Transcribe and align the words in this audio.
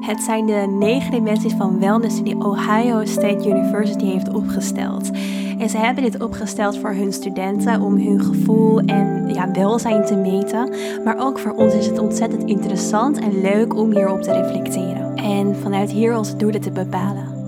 Het 0.00 0.20
zijn 0.20 0.46
de 0.46 0.66
negen 0.78 1.10
dimensies 1.10 1.52
van 1.52 1.80
wellness 1.80 2.22
die 2.22 2.44
Ohio 2.44 3.04
State 3.04 3.48
University 3.48 4.04
heeft 4.04 4.32
opgesteld. 4.32 5.10
En 5.58 5.68
ze 5.68 5.78
hebben 5.78 6.04
dit 6.04 6.22
opgesteld 6.22 6.78
voor 6.78 6.90
hun 6.90 7.12
studenten 7.12 7.80
om 7.80 7.96
hun 7.96 8.20
gevoel 8.20 8.78
en 8.78 9.28
ja, 9.34 9.50
welzijn 9.50 10.04
te 10.06 10.16
meten. 10.16 10.74
Maar 11.04 11.18
ook 11.18 11.38
voor 11.38 11.52
ons 11.52 11.74
is 11.74 11.86
het 11.86 11.98
ontzettend 11.98 12.44
interessant 12.44 13.18
en 13.18 13.40
leuk 13.40 13.76
om 13.76 13.90
hierop 13.90 14.22
te 14.22 14.32
reflecteren. 14.32 15.16
En 15.16 15.56
vanuit 15.56 15.90
hier 15.90 16.16
onze 16.16 16.36
doelen 16.36 16.60
te 16.60 16.70
bepalen. 16.70 17.38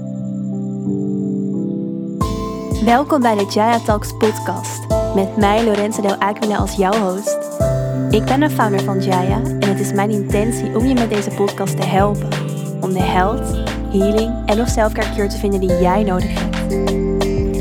Welkom 2.84 3.20
bij 3.20 3.34
de 3.34 3.46
Jaya 3.50 3.78
Talks 3.78 4.16
podcast. 4.16 4.86
Met 5.14 5.36
mij 5.36 5.64
Lorenza 5.64 6.02
Del 6.02 6.16
Aquila 6.16 6.56
als 6.56 6.74
jouw 6.74 6.92
host. 6.92 7.51
Ik 8.12 8.24
ben 8.24 8.40
de 8.40 8.50
founder 8.50 8.82
van 8.82 9.00
Jaya 9.00 9.40
en 9.60 9.68
het 9.68 9.80
is 9.80 9.92
mijn 9.92 10.10
intentie 10.10 10.76
om 10.76 10.86
je 10.86 10.94
met 10.94 11.10
deze 11.10 11.30
podcast 11.30 11.80
te 11.80 11.86
helpen. 11.86 12.28
Om 12.80 12.92
de 12.92 13.02
health, 13.02 13.56
healing 13.90 14.32
en 14.46 14.60
of 14.60 14.68
selfcare 14.68 15.26
te 15.28 15.36
vinden 15.36 15.60
die 15.60 15.80
jij 15.80 16.02
nodig 16.02 16.30
hebt. 16.32 16.72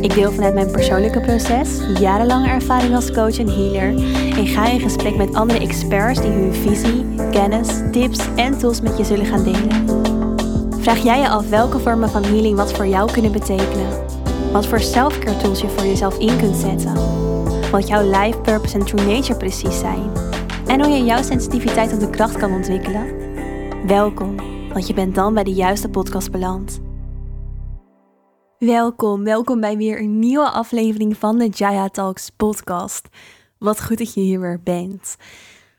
Ik 0.03 0.13
deel 0.13 0.31
vanuit 0.31 0.53
mijn 0.53 0.71
persoonlijke 0.71 1.19
proces, 1.19 1.69
jarenlange 1.99 2.47
ervaring 2.47 2.95
als 2.95 3.11
coach 3.11 3.37
en 3.37 3.47
healer 3.47 3.95
en 4.37 4.47
ga 4.47 4.69
in 4.69 4.79
gesprek 4.79 5.15
met 5.15 5.33
andere 5.33 5.59
experts 5.59 6.21
die 6.21 6.31
hun 6.31 6.53
visie, 6.53 7.05
kennis, 7.31 7.67
tips 7.91 8.19
en 8.35 8.57
tools 8.57 8.81
met 8.81 8.97
je 8.97 9.03
zullen 9.03 9.25
gaan 9.25 9.43
delen. 9.43 9.85
Vraag 10.79 11.03
jij 11.03 11.19
je 11.19 11.29
af 11.29 11.49
welke 11.49 11.79
vormen 11.79 12.09
van 12.09 12.23
healing 12.23 12.55
wat 12.55 12.73
voor 12.73 12.87
jou 12.87 13.11
kunnen 13.11 13.31
betekenen? 13.31 13.87
Wat 14.51 14.67
voor 14.67 14.79
selfcare 14.79 15.37
tools 15.37 15.61
je 15.61 15.69
voor 15.69 15.85
jezelf 15.85 16.17
in 16.17 16.37
kunt 16.37 16.55
zetten? 16.55 16.93
Wat 17.71 17.87
jouw 17.87 18.03
life 18.09 18.37
purpose 18.37 18.77
en 18.77 18.85
true 18.85 19.05
nature 19.05 19.37
precies 19.37 19.79
zijn? 19.79 20.30
En 20.71 20.83
hoe 20.83 20.89
je 20.89 21.03
jouw 21.03 21.23
sensitiviteit 21.23 21.93
op 21.93 21.99
de 21.99 22.09
kracht 22.09 22.37
kan 22.37 22.51
ontwikkelen? 22.53 23.15
Welkom, 23.87 24.35
want 24.69 24.87
je 24.87 24.93
bent 24.93 25.15
dan 25.15 25.33
bij 25.33 25.43
de 25.43 25.53
juiste 25.53 25.89
podcast 25.89 26.31
beland. 26.31 26.81
Welkom, 28.57 29.23
welkom 29.23 29.59
bij 29.59 29.77
weer 29.77 29.99
een 29.99 30.19
nieuwe 30.19 30.49
aflevering 30.49 31.17
van 31.17 31.37
de 31.37 31.47
Jaya 31.47 31.87
Talks 31.87 32.29
podcast. 32.29 33.07
Wat 33.57 33.83
goed 33.83 33.97
dat 33.97 34.13
je 34.13 34.21
hier 34.21 34.39
weer 34.39 34.61
bent. 34.63 35.15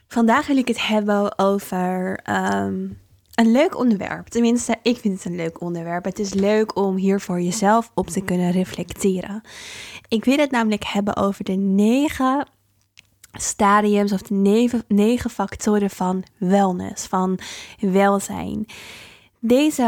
Vandaag 0.08 0.46
wil 0.46 0.56
ik 0.56 0.68
het 0.68 0.86
hebben 0.86 1.38
over 1.38 2.18
ehm, 2.22 2.88
een 3.34 3.52
leuk 3.52 3.78
onderwerp. 3.78 4.26
Tenminste, 4.26 4.76
ik 4.82 4.96
vind 4.96 5.14
het 5.14 5.24
een 5.24 5.36
leuk 5.36 5.60
onderwerp. 5.60 6.04
Het 6.04 6.18
is 6.18 6.34
leuk 6.34 6.76
om 6.76 6.96
hier 6.96 7.20
voor 7.20 7.40
jezelf 7.40 7.90
op 7.94 8.06
te 8.06 8.20
kunnen 8.20 8.50
reflecteren. 8.50 9.40
Ik 10.08 10.24
wil 10.24 10.38
het 10.38 10.50
namelijk 10.50 10.84
hebben 10.84 11.16
over 11.16 11.44
de 11.44 11.56
negen 11.56 12.46
stadiums 13.32 14.12
of 14.12 14.22
de 14.22 14.82
negen, 14.88 15.30
factoren 15.30 15.90
van 15.90 16.24
wellness, 16.38 17.06
van 17.06 17.38
welzijn. 17.80 18.66
Deze 19.38 19.82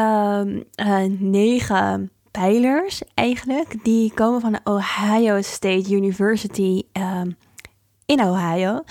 uh, 0.77 1.03
negen 1.19 2.11
pijlers 2.31 3.03
eigenlijk, 3.15 3.85
die 3.85 4.13
komen 4.15 4.41
van 4.41 4.53
de 4.53 4.61
Ohio 4.65 5.43
State 5.43 5.95
University 5.95 6.83
uh, 6.93 7.21
in 8.07 8.21
Ohio. 8.21 8.83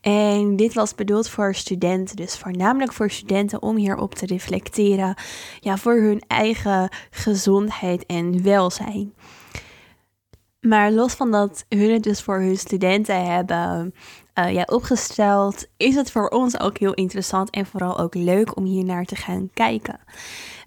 En 0.00 0.56
dit 0.56 0.74
was 0.74 0.94
bedoeld 0.94 1.28
voor 1.28 1.54
studenten, 1.54 2.16
dus 2.16 2.38
voornamelijk 2.38 2.92
voor 2.92 3.10
studenten 3.10 3.62
om 3.62 3.76
hierop 3.76 4.14
te 4.14 4.26
reflecteren, 4.26 5.14
ja, 5.60 5.76
voor 5.76 5.94
hun 5.94 6.22
eigen 6.26 6.88
gezondheid 7.10 8.06
en 8.06 8.42
welzijn. 8.42 9.12
Maar 10.62 10.92
los 10.92 11.12
van 11.12 11.30
dat 11.30 11.64
hun 11.68 11.92
het 11.92 12.02
dus 12.02 12.22
voor 12.22 12.38
hun 12.38 12.58
studenten 12.58 13.32
hebben 13.32 13.94
uh, 14.38 14.52
ja, 14.52 14.62
opgesteld, 14.66 15.66
is 15.76 15.94
het 15.94 16.10
voor 16.10 16.28
ons 16.28 16.60
ook 16.60 16.78
heel 16.78 16.94
interessant 16.94 17.50
en 17.50 17.66
vooral 17.66 17.98
ook 17.98 18.14
leuk 18.14 18.56
om 18.56 18.64
hier 18.64 18.84
naar 18.84 19.04
te 19.04 19.16
gaan 19.16 19.50
kijken. 19.54 20.00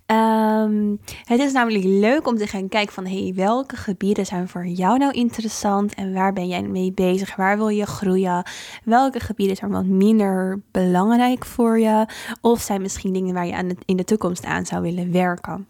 Um, 0.07 0.99
het 1.23 1.39
is 1.39 1.51
namelijk 1.51 1.83
leuk 1.83 2.27
om 2.27 2.37
te 2.37 2.47
gaan 2.47 2.69
kijken 2.69 2.93
van 2.93 3.05
hey, 3.05 3.31
welke 3.35 3.75
gebieden 3.75 4.25
zijn 4.25 4.47
voor 4.47 4.65
jou 4.65 4.97
nou 4.97 5.11
interessant 5.11 5.93
en 5.93 6.13
waar 6.13 6.33
ben 6.33 6.47
jij 6.47 6.61
mee 6.61 6.91
bezig? 6.91 7.35
Waar 7.35 7.57
wil 7.57 7.69
je 7.69 7.85
groeien? 7.85 8.43
Welke 8.83 9.19
gebieden 9.19 9.55
zijn 9.55 9.71
wat 9.71 9.85
minder 9.85 10.61
belangrijk 10.71 11.45
voor 11.45 11.79
je? 11.79 12.07
Of 12.41 12.61
zijn 12.61 12.81
misschien 12.81 13.13
dingen 13.13 13.33
waar 13.33 13.45
je 13.45 13.55
aan 13.55 13.69
in 13.85 13.97
de 13.97 14.03
toekomst 14.03 14.45
aan 14.45 14.65
zou 14.65 14.81
willen 14.81 15.11
werken? 15.11 15.67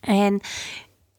En 0.00 0.40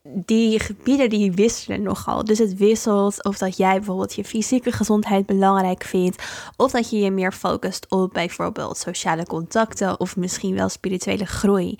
die 0.04 0.60
gebieden 0.60 1.10
die 1.10 1.32
wisselen 1.32 1.82
nogal. 1.82 2.24
Dus 2.24 2.38
het 2.38 2.56
wisselt 2.56 3.24
of 3.24 3.38
dat 3.38 3.58
jij 3.58 3.76
bijvoorbeeld 3.76 4.14
je 4.14 4.24
fysieke 4.24 4.72
gezondheid 4.72 5.26
belangrijk 5.26 5.84
vindt. 5.84 6.24
Of 6.58 6.72
dat 6.72 6.90
je 6.90 6.98
je 6.98 7.12
meer 7.12 7.32
focust 7.32 7.86
op 7.90 8.14
bijvoorbeeld 8.14 8.78
sociale 8.78 9.26
contacten 9.26 10.00
of 10.00 10.16
misschien 10.16 10.56
wel 10.56 10.70
spirituele 10.70 11.26
groei. 11.26 11.76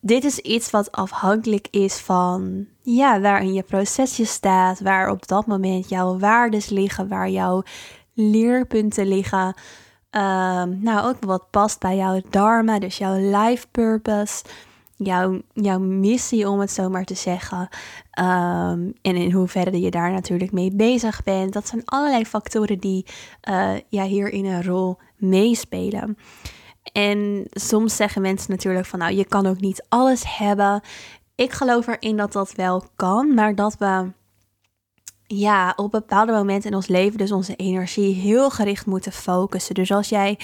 Dit 0.00 0.24
is 0.24 0.38
iets 0.38 0.70
wat 0.70 0.92
afhankelijk 0.92 1.68
is 1.70 1.94
van 1.94 2.66
ja, 2.82 3.20
waar 3.20 3.42
in 3.42 3.52
je 3.52 3.62
proces 3.62 4.16
je 4.16 4.24
staat, 4.24 4.80
waar 4.80 5.10
op 5.10 5.26
dat 5.26 5.46
moment 5.46 5.88
jouw 5.88 6.18
waardes 6.18 6.68
liggen, 6.68 7.08
waar 7.08 7.30
jouw 7.30 7.62
leerpunten 8.14 9.06
liggen. 9.06 9.54
Um, 10.10 10.82
nou, 10.82 11.08
ook 11.08 11.24
wat 11.24 11.50
past 11.50 11.80
bij 11.80 11.96
jouw 11.96 12.20
dharma, 12.30 12.78
dus 12.78 12.98
jouw 12.98 13.14
life 13.14 13.66
purpose 13.70 14.42
jouw, 14.98 15.40
jouw 15.52 15.78
missie, 15.78 16.48
om 16.48 16.60
het 16.60 16.70
zo 16.70 16.88
maar 16.88 17.04
te 17.04 17.14
zeggen. 17.14 17.68
Um, 18.18 18.92
en 19.02 19.16
in 19.16 19.32
hoeverre 19.32 19.80
je 19.80 19.90
daar 19.90 20.12
natuurlijk 20.12 20.52
mee 20.52 20.70
bezig 20.74 21.22
bent. 21.22 21.52
Dat 21.52 21.68
zijn 21.68 21.82
allerlei 21.84 22.24
factoren 22.24 22.78
die 22.78 23.06
uh, 23.48 23.74
ja, 23.88 24.04
hier 24.04 24.28
in 24.28 24.44
een 24.44 24.64
rol 24.64 24.98
meespelen. 25.16 26.18
En 26.92 27.46
soms 27.50 27.96
zeggen 27.96 28.22
mensen 28.22 28.50
natuurlijk 28.50 28.86
van 28.86 28.98
nou, 28.98 29.12
je 29.14 29.24
kan 29.24 29.46
ook 29.46 29.60
niet 29.60 29.84
alles 29.88 30.36
hebben. 30.36 30.80
Ik 31.34 31.52
geloof 31.52 31.86
erin 31.86 32.16
dat 32.16 32.32
dat 32.32 32.52
wel 32.52 32.84
kan, 32.96 33.34
maar 33.34 33.54
dat 33.54 33.76
we 33.78 34.12
ja, 35.26 35.72
op 35.76 35.90
bepaalde 35.90 36.32
momenten 36.32 36.70
in 36.70 36.76
ons 36.76 36.86
leven 36.86 37.18
dus 37.18 37.32
onze 37.32 37.56
energie 37.56 38.14
heel 38.14 38.50
gericht 38.50 38.86
moeten 38.86 39.12
focussen. 39.12 39.74
Dus 39.74 39.90
als 39.90 40.08
jij 40.08 40.38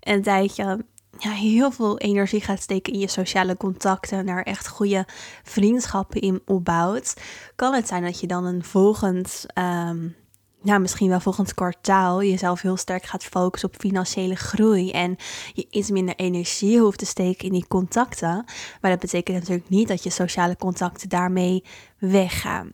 een 0.00 0.22
tijdje 0.22 0.84
ja, 1.18 1.30
heel 1.30 1.70
veel 1.70 1.98
energie 1.98 2.40
gaat 2.40 2.62
steken 2.62 2.92
in 2.92 2.98
je 2.98 3.08
sociale 3.08 3.56
contacten, 3.56 4.24
naar 4.24 4.42
echt 4.42 4.68
goede 4.68 5.04
vriendschappen 5.42 6.20
in 6.20 6.42
opbouwt, 6.44 7.14
kan 7.56 7.74
het 7.74 7.88
zijn 7.88 8.02
dat 8.02 8.20
je 8.20 8.26
dan 8.26 8.44
een 8.44 8.64
volgend, 8.64 9.46
um, 9.54 10.16
nou 10.62 10.80
misschien 10.80 11.08
wel 11.08 11.20
volgend 11.20 11.54
kwartaal, 11.54 12.22
jezelf 12.22 12.60
heel 12.60 12.76
sterk 12.76 13.04
gaat 13.04 13.24
focussen 13.24 13.68
op 13.68 13.80
financiële 13.80 14.34
groei 14.34 14.90
en 14.90 15.16
je 15.52 15.66
iets 15.70 15.90
minder 15.90 16.14
energie 16.14 16.80
hoeft 16.80 16.98
te 16.98 17.06
steken 17.06 17.46
in 17.46 17.52
die 17.52 17.66
contacten. 17.68 18.44
Maar 18.80 18.90
dat 18.90 19.00
betekent 19.00 19.38
natuurlijk 19.38 19.68
niet 19.68 19.88
dat 19.88 20.02
je 20.02 20.10
sociale 20.10 20.56
contacten 20.56 21.08
daarmee 21.08 21.64
weggaan. 21.98 22.72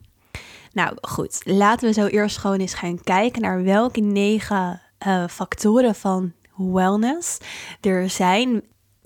Nou 0.72 0.96
goed, 1.00 1.40
laten 1.44 1.88
we 1.88 1.94
zo 1.94 2.06
eerst 2.06 2.38
gewoon 2.38 2.58
eens 2.58 2.74
gaan 2.74 3.00
kijken 3.00 3.42
naar 3.42 3.62
welke 3.62 4.00
negen 4.00 4.82
uh, 5.06 5.26
factoren 5.28 5.94
van 5.94 6.32
wellness 6.70 7.38
er 7.80 8.10
zijn. 8.10 8.62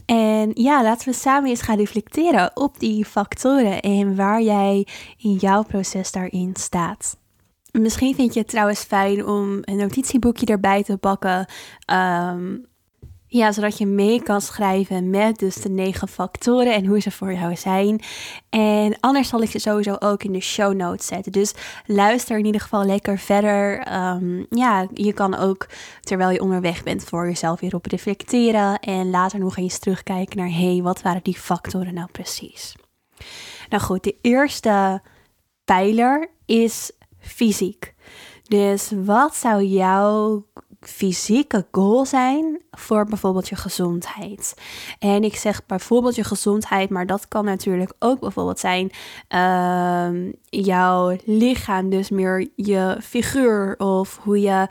En 0.06 0.50
ja, 0.54 0.82
laten 0.82 1.08
we 1.08 1.14
samen 1.14 1.50
eens 1.50 1.62
gaan 1.62 1.76
reflecteren 1.76 2.50
op 2.54 2.78
die 2.78 3.04
factoren 3.04 3.80
en 3.80 4.16
waar 4.16 4.42
jij 4.42 4.86
in 5.16 5.34
jouw 5.34 5.62
proces 5.62 6.12
daarin 6.12 6.50
staat. 6.54 7.16
Misschien 7.72 8.14
vind 8.14 8.34
je 8.34 8.40
het 8.40 8.48
trouwens 8.48 8.82
fijn 8.82 9.26
om 9.26 9.58
een 9.60 9.76
notitieboekje 9.76 10.46
erbij 10.46 10.82
te 10.82 10.96
pakken. 10.96 11.48
Um, 11.92 12.66
ja, 13.36 13.52
zodat 13.52 13.78
je 13.78 13.86
mee 13.86 14.22
kan 14.22 14.40
schrijven 14.40 15.10
met 15.10 15.38
dus 15.38 15.54
de 15.54 15.68
negen 15.68 16.08
factoren 16.08 16.74
en 16.74 16.86
hoe 16.86 17.00
ze 17.00 17.10
voor 17.10 17.32
jou 17.32 17.56
zijn. 17.56 18.00
En 18.50 18.96
anders 19.00 19.28
zal 19.28 19.42
ik 19.42 19.50
ze 19.50 19.58
sowieso 19.58 19.96
ook 19.98 20.22
in 20.22 20.32
de 20.32 20.40
show 20.40 20.74
notes 20.74 21.06
zetten. 21.06 21.32
Dus 21.32 21.54
luister 21.86 22.38
in 22.38 22.44
ieder 22.44 22.60
geval 22.60 22.84
lekker 22.84 23.18
verder. 23.18 23.78
Ehm, 23.78 24.44
ja, 24.50 24.86
je 24.94 25.12
kan 25.12 25.34
ook 25.34 25.66
terwijl 26.00 26.30
je 26.30 26.40
onderweg 26.40 26.82
bent 26.82 27.04
voor 27.04 27.26
jezelf 27.26 27.60
weer 27.60 27.74
op 27.74 27.86
reflecteren. 27.86 28.78
En 28.78 29.10
later 29.10 29.38
nog 29.38 29.56
eens 29.56 29.78
terugkijken 29.78 30.36
naar, 30.36 30.50
hé, 30.50 30.72
hey, 30.72 30.82
wat 30.82 31.02
waren 31.02 31.22
die 31.22 31.38
factoren 31.38 31.94
nou 31.94 32.08
precies? 32.12 32.74
Nou 33.68 33.82
goed, 33.82 34.04
de 34.04 34.16
eerste 34.20 35.02
pijler 35.64 36.30
is 36.46 36.92
fysiek. 37.18 37.94
Dus 38.42 38.92
wat 39.04 39.36
zou 39.36 39.62
jouw 39.62 40.46
fysieke 40.88 41.66
goal 41.70 42.06
zijn 42.06 42.62
voor 42.70 43.04
bijvoorbeeld 43.04 43.48
je 43.48 43.56
gezondheid. 43.56 44.54
En 44.98 45.24
ik 45.24 45.36
zeg 45.36 45.66
bijvoorbeeld 45.66 46.14
je 46.14 46.24
gezondheid, 46.24 46.90
maar 46.90 47.06
dat 47.06 47.28
kan 47.28 47.44
natuurlijk 47.44 47.92
ook 47.98 48.20
bijvoorbeeld 48.20 48.58
zijn 48.58 48.90
uh, 49.34 50.32
jouw 50.48 51.16
lichaam, 51.24 51.90
dus 51.90 52.10
meer 52.10 52.48
je 52.54 52.96
figuur 53.02 53.74
of 53.78 54.18
hoe 54.22 54.40
je 54.40 54.66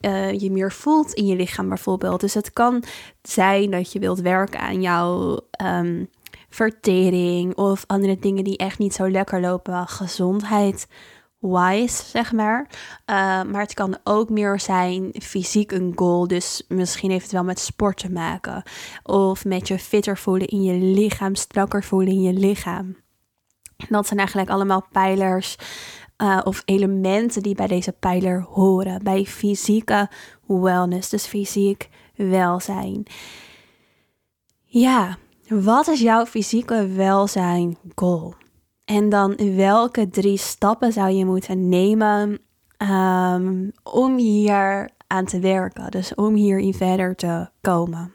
uh, 0.00 0.40
je 0.40 0.50
meer 0.50 0.72
voelt 0.72 1.12
in 1.12 1.26
je 1.26 1.36
lichaam 1.36 1.68
bijvoorbeeld. 1.68 2.20
Dus 2.20 2.34
het 2.34 2.52
kan 2.52 2.84
zijn 3.22 3.70
dat 3.70 3.92
je 3.92 3.98
wilt 3.98 4.20
werken 4.20 4.60
aan 4.60 4.82
jouw 4.82 5.40
um, 5.64 6.08
vertering 6.48 7.56
of 7.56 7.84
andere 7.86 8.18
dingen 8.18 8.44
die 8.44 8.56
echt 8.56 8.78
niet 8.78 8.94
zo 8.94 9.10
lekker 9.10 9.40
lopen, 9.40 9.88
gezondheid 9.88 10.86
wise, 11.52 12.04
zeg 12.04 12.32
maar. 12.32 12.66
Uh, 12.70 13.16
maar 13.42 13.60
het 13.60 13.74
kan 13.74 13.98
ook 14.04 14.30
meer 14.30 14.60
zijn 14.60 15.14
fysiek 15.22 15.72
een 15.72 15.92
goal. 15.96 16.28
Dus 16.28 16.64
misschien 16.68 17.10
heeft 17.10 17.22
het 17.22 17.32
wel 17.32 17.44
met 17.44 17.58
sport 17.58 17.96
te 17.96 18.10
maken. 18.10 18.62
Of 19.02 19.44
met 19.44 19.68
je 19.68 19.78
fitter 19.78 20.18
voelen 20.18 20.46
in 20.46 20.62
je 20.62 20.74
lichaam, 20.74 21.34
strakker 21.34 21.84
voelen 21.84 22.12
in 22.12 22.22
je 22.22 22.32
lichaam. 22.32 22.96
Dat 23.88 24.06
zijn 24.06 24.18
eigenlijk 24.18 24.50
allemaal 24.50 24.86
pijlers 24.92 25.56
uh, 26.22 26.40
of 26.44 26.62
elementen 26.64 27.42
die 27.42 27.54
bij 27.54 27.66
deze 27.66 27.92
pijler 27.92 28.42
horen. 28.42 29.02
Bij 29.02 29.24
fysieke 29.24 30.10
wellness, 30.46 31.08
dus 31.08 31.26
fysiek 31.26 31.88
welzijn. 32.14 33.06
Ja, 34.64 35.18
wat 35.48 35.88
is 35.88 36.00
jouw 36.00 36.26
fysieke 36.26 36.86
welzijn 36.86 37.76
goal? 37.94 38.34
En 38.84 39.08
dan 39.08 39.56
welke 39.56 40.08
drie 40.08 40.38
stappen 40.38 40.92
zou 40.92 41.10
je 41.10 41.24
moeten 41.24 41.68
nemen 41.68 42.38
um, 42.78 43.72
om 43.82 44.16
hier 44.16 44.90
aan 45.06 45.24
te 45.24 45.38
werken? 45.38 45.90
Dus 45.90 46.14
om 46.14 46.34
hierin 46.34 46.74
verder 46.74 47.14
te 47.14 47.48
komen. 47.60 48.12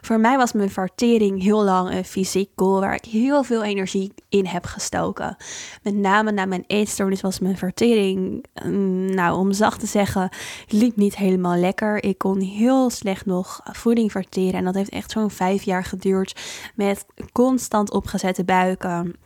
Voor 0.00 0.20
mij 0.20 0.36
was 0.36 0.52
mijn 0.52 0.70
vertering 0.70 1.42
heel 1.42 1.64
lang 1.64 1.90
een 1.90 2.04
fysiek 2.04 2.50
goal 2.56 2.80
waar 2.80 2.94
ik 2.94 3.04
heel 3.04 3.42
veel 3.42 3.62
energie 3.62 4.12
in 4.28 4.46
heb 4.46 4.64
gestoken. 4.64 5.36
Met 5.82 5.94
name 5.94 6.32
na 6.32 6.46
mijn 6.46 6.64
eetstoornis 6.66 7.20
was 7.20 7.38
mijn 7.38 7.56
vertering, 7.56 8.44
mm, 8.64 9.14
nou 9.14 9.38
om 9.38 9.52
zacht 9.52 9.80
te 9.80 9.86
zeggen, 9.86 10.28
liep 10.68 10.96
niet 10.96 11.16
helemaal 11.16 11.56
lekker. 11.56 12.04
Ik 12.04 12.18
kon 12.18 12.40
heel 12.40 12.90
slecht 12.90 13.26
nog 13.26 13.60
voeding 13.64 14.12
verteren 14.12 14.54
en 14.54 14.64
dat 14.64 14.74
heeft 14.74 14.90
echt 14.90 15.10
zo'n 15.10 15.30
vijf 15.30 15.62
jaar 15.62 15.84
geduurd 15.84 16.40
met 16.74 17.06
constant 17.32 17.90
opgezette 17.92 18.44
buiken 18.44 19.16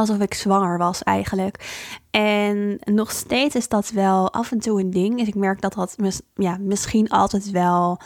alsof 0.00 0.18
ik 0.18 0.34
zwanger 0.34 0.78
was 0.78 1.02
eigenlijk. 1.02 1.84
En 2.10 2.78
nog 2.84 3.10
steeds 3.10 3.54
is 3.54 3.68
dat 3.68 3.90
wel 3.90 4.32
af 4.32 4.52
en 4.52 4.58
toe 4.58 4.80
een 4.80 4.90
ding. 4.90 5.18
Dus 5.18 5.28
ik 5.28 5.34
merk 5.34 5.60
dat 5.60 5.74
dat 5.74 5.96
ja, 6.34 6.56
misschien 6.60 7.08
altijd 7.08 7.50
wel 7.50 8.00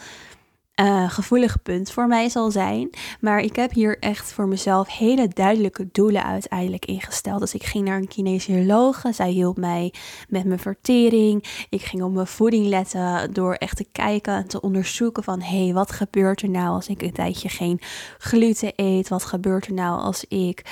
uh, 0.81 1.11
gevoelig 1.11 1.63
punt 1.63 1.91
voor 1.91 2.07
mij 2.07 2.29
zal 2.29 2.51
zijn. 2.51 2.91
Maar 3.21 3.41
ik 3.41 3.57
heb 3.57 3.73
hier 3.73 3.99
echt 3.99 4.33
voor 4.33 4.49
mezelf 4.49 4.89
hele 4.89 5.29
duidelijke 5.29 5.89
doelen 5.93 6.25
uiteindelijk 6.25 6.85
ingesteld. 6.85 7.41
Dus 7.41 7.55
ik 7.55 7.65
ging 7.65 7.85
naar 7.85 7.97
een 7.97 8.09
kinesiologe. 8.09 9.13
Zij 9.13 9.31
hielp 9.31 9.57
mij 9.57 9.95
met 10.29 10.45
mijn 10.45 10.59
vertering. 10.59 11.67
Ik 11.69 11.83
ging 11.83 12.03
op 12.03 12.13
mijn 12.13 12.27
voeding 12.27 12.67
letten 12.67 13.33
door 13.33 13.55
echt 13.55 13.77
te 13.77 13.87
kijken 13.93 14.35
en 14.35 14.49
te 14.49 14.61
onderzoeken 14.61 15.25
van... 15.25 15.41
hé, 15.41 15.65
hey, 15.65 15.73
wat 15.73 15.93
gebeurt 15.93 16.43
er 16.43 16.51
nou 16.51 16.69
als 16.69 16.89
ik 16.89 17.03
een 17.03 17.13
tijdje 17.13 17.49
geen 17.49 17.81
gluten 18.19 18.73
eet? 18.77 19.09
Wat 19.09 19.25
gebeurt 19.25 19.67
er 19.67 19.75
nou 19.75 20.01
als 20.01 20.25
ik... 20.25 20.63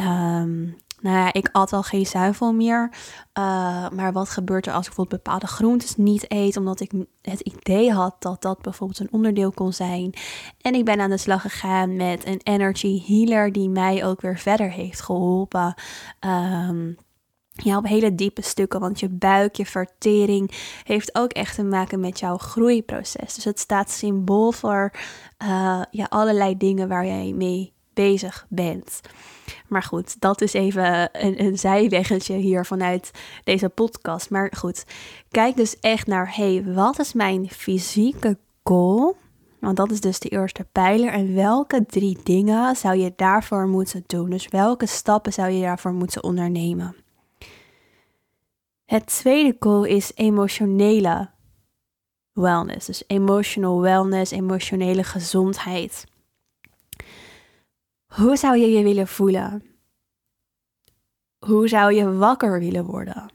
Um, 0.00 0.76
nou 1.00 1.16
ja, 1.16 1.32
ik 1.32 1.48
at 1.52 1.72
al 1.72 1.82
geen 1.82 2.06
zuivel 2.06 2.52
meer. 2.52 2.90
Uh, 3.38 3.88
maar 3.88 4.12
wat 4.12 4.28
gebeurt 4.28 4.66
er 4.66 4.72
als 4.72 4.80
ik 4.80 4.86
bijvoorbeeld 4.86 5.22
bepaalde 5.22 5.46
groentes 5.46 5.96
niet 5.96 6.32
eet, 6.32 6.56
omdat 6.56 6.80
ik 6.80 6.92
het 7.22 7.40
idee 7.40 7.92
had 7.92 8.16
dat 8.18 8.42
dat 8.42 8.62
bijvoorbeeld 8.62 8.98
een 8.98 9.12
onderdeel 9.12 9.52
kon 9.52 9.72
zijn. 9.72 10.14
En 10.60 10.74
ik 10.74 10.84
ben 10.84 11.00
aan 11.00 11.10
de 11.10 11.16
slag 11.16 11.42
gegaan 11.42 11.96
met 11.96 12.26
een 12.26 12.40
energy 12.42 13.02
healer 13.06 13.52
die 13.52 13.68
mij 13.68 14.04
ook 14.04 14.20
weer 14.20 14.38
verder 14.38 14.70
heeft 14.70 15.00
geholpen. 15.00 15.74
Um, 16.20 16.96
ja, 17.52 17.76
op 17.76 17.86
hele 17.86 18.14
diepe 18.14 18.42
stukken, 18.42 18.80
want 18.80 19.00
je 19.00 19.08
buik, 19.08 19.56
je 19.56 19.66
vertering 19.66 20.50
heeft 20.84 21.14
ook 21.14 21.32
echt 21.32 21.54
te 21.54 21.64
maken 21.64 22.00
met 22.00 22.18
jouw 22.18 22.36
groeiproces. 22.36 23.34
Dus 23.34 23.44
het 23.44 23.58
staat 23.58 23.90
symbool 23.90 24.52
voor 24.52 24.92
uh, 25.42 25.82
ja, 25.90 26.06
allerlei 26.08 26.56
dingen 26.56 26.88
waar 26.88 27.06
jij 27.06 27.32
mee 27.32 27.72
bezig 28.00 28.46
bent. 28.48 29.00
Maar 29.68 29.82
goed, 29.82 30.20
dat 30.20 30.40
is 30.40 30.52
even 30.52 31.08
een, 31.12 31.44
een 31.44 31.58
zijweggetje 31.58 32.34
hier 32.34 32.66
vanuit 32.66 33.10
deze 33.44 33.68
podcast. 33.68 34.30
Maar 34.30 34.52
goed, 34.56 34.84
kijk 35.30 35.56
dus 35.56 35.78
echt 35.80 36.06
naar, 36.06 36.36
hey, 36.36 36.64
wat 36.66 36.98
is 36.98 37.12
mijn 37.12 37.50
fysieke 37.50 38.38
goal? 38.62 39.16
Want 39.58 39.76
dat 39.76 39.90
is 39.90 40.00
dus 40.00 40.18
de 40.18 40.28
eerste 40.28 40.66
pijler. 40.72 41.12
En 41.12 41.34
welke 41.34 41.86
drie 41.86 42.18
dingen 42.22 42.76
zou 42.76 42.96
je 42.96 43.12
daarvoor 43.16 43.66
moeten 43.66 44.04
doen? 44.06 44.30
Dus 44.30 44.48
welke 44.48 44.86
stappen 44.86 45.32
zou 45.32 45.50
je 45.50 45.62
daarvoor 45.62 45.92
moeten 45.92 46.22
ondernemen? 46.22 46.96
Het 48.84 49.06
tweede 49.06 49.56
goal 49.58 49.84
is 49.84 50.12
emotionele 50.14 51.30
wellness. 52.32 52.86
Dus 52.86 53.04
emotional 53.06 53.80
wellness, 53.80 54.30
emotionele 54.30 55.04
gezondheid. 55.04 56.04
Hoe 58.10 58.36
zou 58.36 58.56
je 58.56 58.66
je 58.66 58.82
willen 58.82 59.08
voelen? 59.08 59.64
Hoe 61.38 61.68
zou 61.68 61.94
je 61.94 62.12
wakker 62.16 62.58
willen 62.58 62.84
worden? 62.84 63.30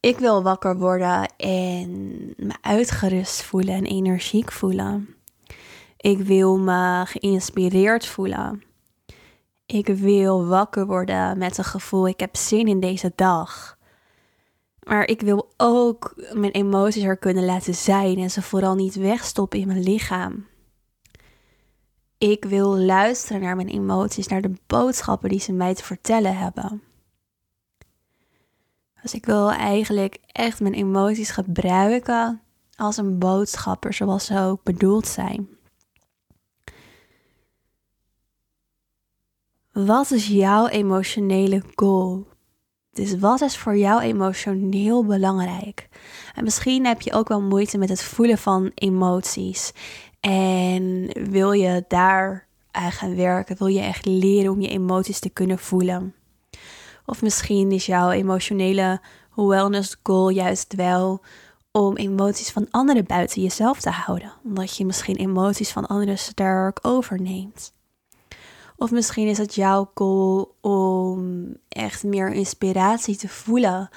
Ik 0.00 0.18
wil 0.18 0.42
wakker 0.42 0.78
worden 0.78 1.36
en 1.36 1.90
me 2.36 2.54
uitgerust 2.60 3.42
voelen 3.42 3.74
en 3.74 3.84
energiek 3.84 4.52
voelen. 4.52 5.16
Ik 5.96 6.18
wil 6.18 6.58
me 6.58 7.02
geïnspireerd 7.06 8.06
voelen. 8.06 8.62
Ik 9.66 9.86
wil 9.86 10.46
wakker 10.46 10.86
worden 10.86 11.38
met 11.38 11.58
een 11.58 11.64
gevoel, 11.64 12.08
ik 12.08 12.20
heb 12.20 12.36
zin 12.36 12.66
in 12.66 12.80
deze 12.80 13.12
dag. 13.14 13.78
Maar 14.82 15.06
ik 15.06 15.20
wil 15.20 15.52
ook 15.56 16.14
mijn 16.32 16.52
emoties 16.52 17.02
er 17.02 17.16
kunnen 17.16 17.44
laten 17.44 17.74
zijn 17.74 18.18
en 18.18 18.30
ze 18.30 18.42
vooral 18.42 18.74
niet 18.74 18.94
wegstoppen 18.94 19.58
in 19.58 19.66
mijn 19.66 19.82
lichaam. 19.82 20.50
Ik 22.22 22.44
wil 22.44 22.78
luisteren 22.78 23.40
naar 23.40 23.56
mijn 23.56 23.68
emoties, 23.68 24.26
naar 24.26 24.42
de 24.42 24.52
boodschappen 24.66 25.28
die 25.28 25.40
ze 25.40 25.52
mij 25.52 25.74
te 25.74 25.84
vertellen 25.84 26.36
hebben. 26.36 26.82
Dus 29.02 29.14
ik 29.14 29.26
wil 29.26 29.50
eigenlijk 29.50 30.18
echt 30.26 30.60
mijn 30.60 30.74
emoties 30.74 31.30
gebruiken 31.30 32.40
als 32.76 32.96
een 32.96 33.18
boodschapper, 33.18 33.92
zoals 33.92 34.24
ze 34.24 34.38
ook 34.38 34.62
bedoeld 34.62 35.06
zijn. 35.06 35.48
Wat 39.72 40.10
is 40.10 40.26
jouw 40.26 40.66
emotionele 40.66 41.62
goal? 41.74 42.26
Dus 42.92 43.18
wat 43.18 43.40
is 43.40 43.56
voor 43.56 43.76
jou 43.76 44.00
emotioneel 44.00 45.04
belangrijk? 45.04 45.88
En 46.34 46.44
misschien 46.44 46.86
heb 46.86 47.00
je 47.00 47.12
ook 47.12 47.28
wel 47.28 47.42
moeite 47.42 47.78
met 47.78 47.88
het 47.88 48.02
voelen 48.02 48.38
van 48.38 48.70
emoties. 48.74 49.72
En 50.30 51.10
wil 51.30 51.52
je 51.52 51.84
daar 51.88 52.46
aan 52.70 52.92
gaan 52.92 53.16
werken? 53.16 53.56
Wil 53.58 53.66
je 53.66 53.80
echt 53.80 54.06
leren 54.06 54.52
om 54.52 54.60
je 54.60 54.68
emoties 54.68 55.18
te 55.18 55.30
kunnen 55.30 55.58
voelen? 55.58 56.14
Of 57.06 57.22
misschien 57.22 57.72
is 57.72 57.86
jouw 57.86 58.10
emotionele 58.10 59.00
wellness 59.34 59.96
goal 60.02 60.28
juist 60.28 60.74
wel 60.74 61.20
om 61.70 61.96
emoties 61.96 62.50
van 62.50 62.66
anderen 62.70 63.06
buiten 63.06 63.42
jezelf 63.42 63.80
te 63.80 63.90
houden. 63.90 64.32
Omdat 64.44 64.76
je 64.76 64.86
misschien 64.86 65.16
emoties 65.16 65.70
van 65.70 65.86
anderen 65.86 66.18
sterk 66.18 66.78
overneemt. 66.82 67.72
Of 68.76 68.90
misschien 68.90 69.26
is 69.26 69.38
het 69.38 69.54
jouw 69.54 69.90
goal 69.94 70.54
om 70.60 71.46
echt 71.68 72.04
meer 72.04 72.32
inspiratie 72.32 73.16
te 73.16 73.28
voelen. 73.28 73.88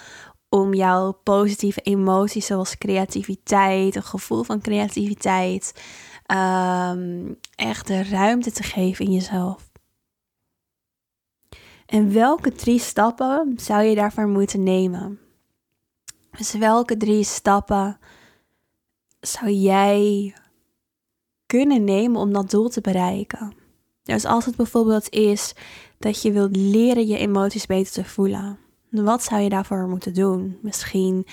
Om 0.55 0.73
jouw 0.73 1.11
positieve 1.11 1.81
emoties 1.81 2.45
zoals 2.45 2.77
creativiteit, 2.77 3.95
een 3.95 4.03
gevoel 4.03 4.43
van 4.43 4.61
creativiteit, 4.61 5.73
um, 6.31 7.37
echt 7.55 7.87
de 7.87 8.03
ruimte 8.03 8.51
te 8.51 8.63
geven 8.63 9.05
in 9.05 9.11
jezelf. 9.11 9.71
En 11.85 12.13
welke 12.13 12.51
drie 12.51 12.79
stappen 12.79 13.53
zou 13.57 13.83
je 13.83 13.95
daarvoor 13.95 14.27
moeten 14.27 14.63
nemen? 14.63 15.19
Dus 16.37 16.53
welke 16.53 16.97
drie 16.97 17.23
stappen 17.23 17.99
zou 19.19 19.51
jij 19.51 20.33
kunnen 21.45 21.83
nemen 21.83 22.21
om 22.21 22.33
dat 22.33 22.49
doel 22.49 22.69
te 22.69 22.81
bereiken? 22.81 23.53
Dus 24.03 24.25
als 24.25 24.45
het 24.45 24.55
bijvoorbeeld 24.55 25.09
is 25.09 25.53
dat 25.97 26.21
je 26.21 26.31
wilt 26.31 26.55
leren 26.55 27.07
je 27.07 27.17
emoties 27.17 27.65
beter 27.65 27.93
te 27.93 28.05
voelen, 28.05 28.59
wat 29.03 29.23
zou 29.23 29.41
je 29.41 29.49
daarvoor 29.49 29.87
moeten 29.87 30.13
doen? 30.13 30.57
Misschien 30.61 31.27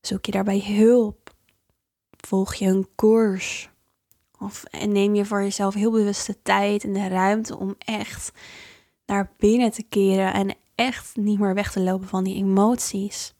zoek 0.00 0.26
je 0.26 0.32
daarbij 0.32 0.64
hulp. 0.66 1.34
Volg 2.10 2.54
je 2.54 2.66
een 2.66 2.88
koers? 2.94 3.70
Of 4.38 4.62
neem 4.86 5.14
je 5.14 5.24
voor 5.24 5.42
jezelf 5.42 5.74
heel 5.74 5.90
bewust 5.90 6.26
de 6.26 6.42
tijd 6.42 6.84
en 6.84 6.92
de 6.92 7.08
ruimte 7.08 7.58
om 7.58 7.74
echt 7.78 8.32
naar 9.06 9.32
binnen 9.38 9.70
te 9.70 9.82
keren 9.82 10.32
en 10.32 10.54
echt 10.74 11.16
niet 11.16 11.38
meer 11.38 11.54
weg 11.54 11.72
te 11.72 11.80
lopen 11.80 12.08
van 12.08 12.24
die 12.24 12.36
emoties? 12.36 13.34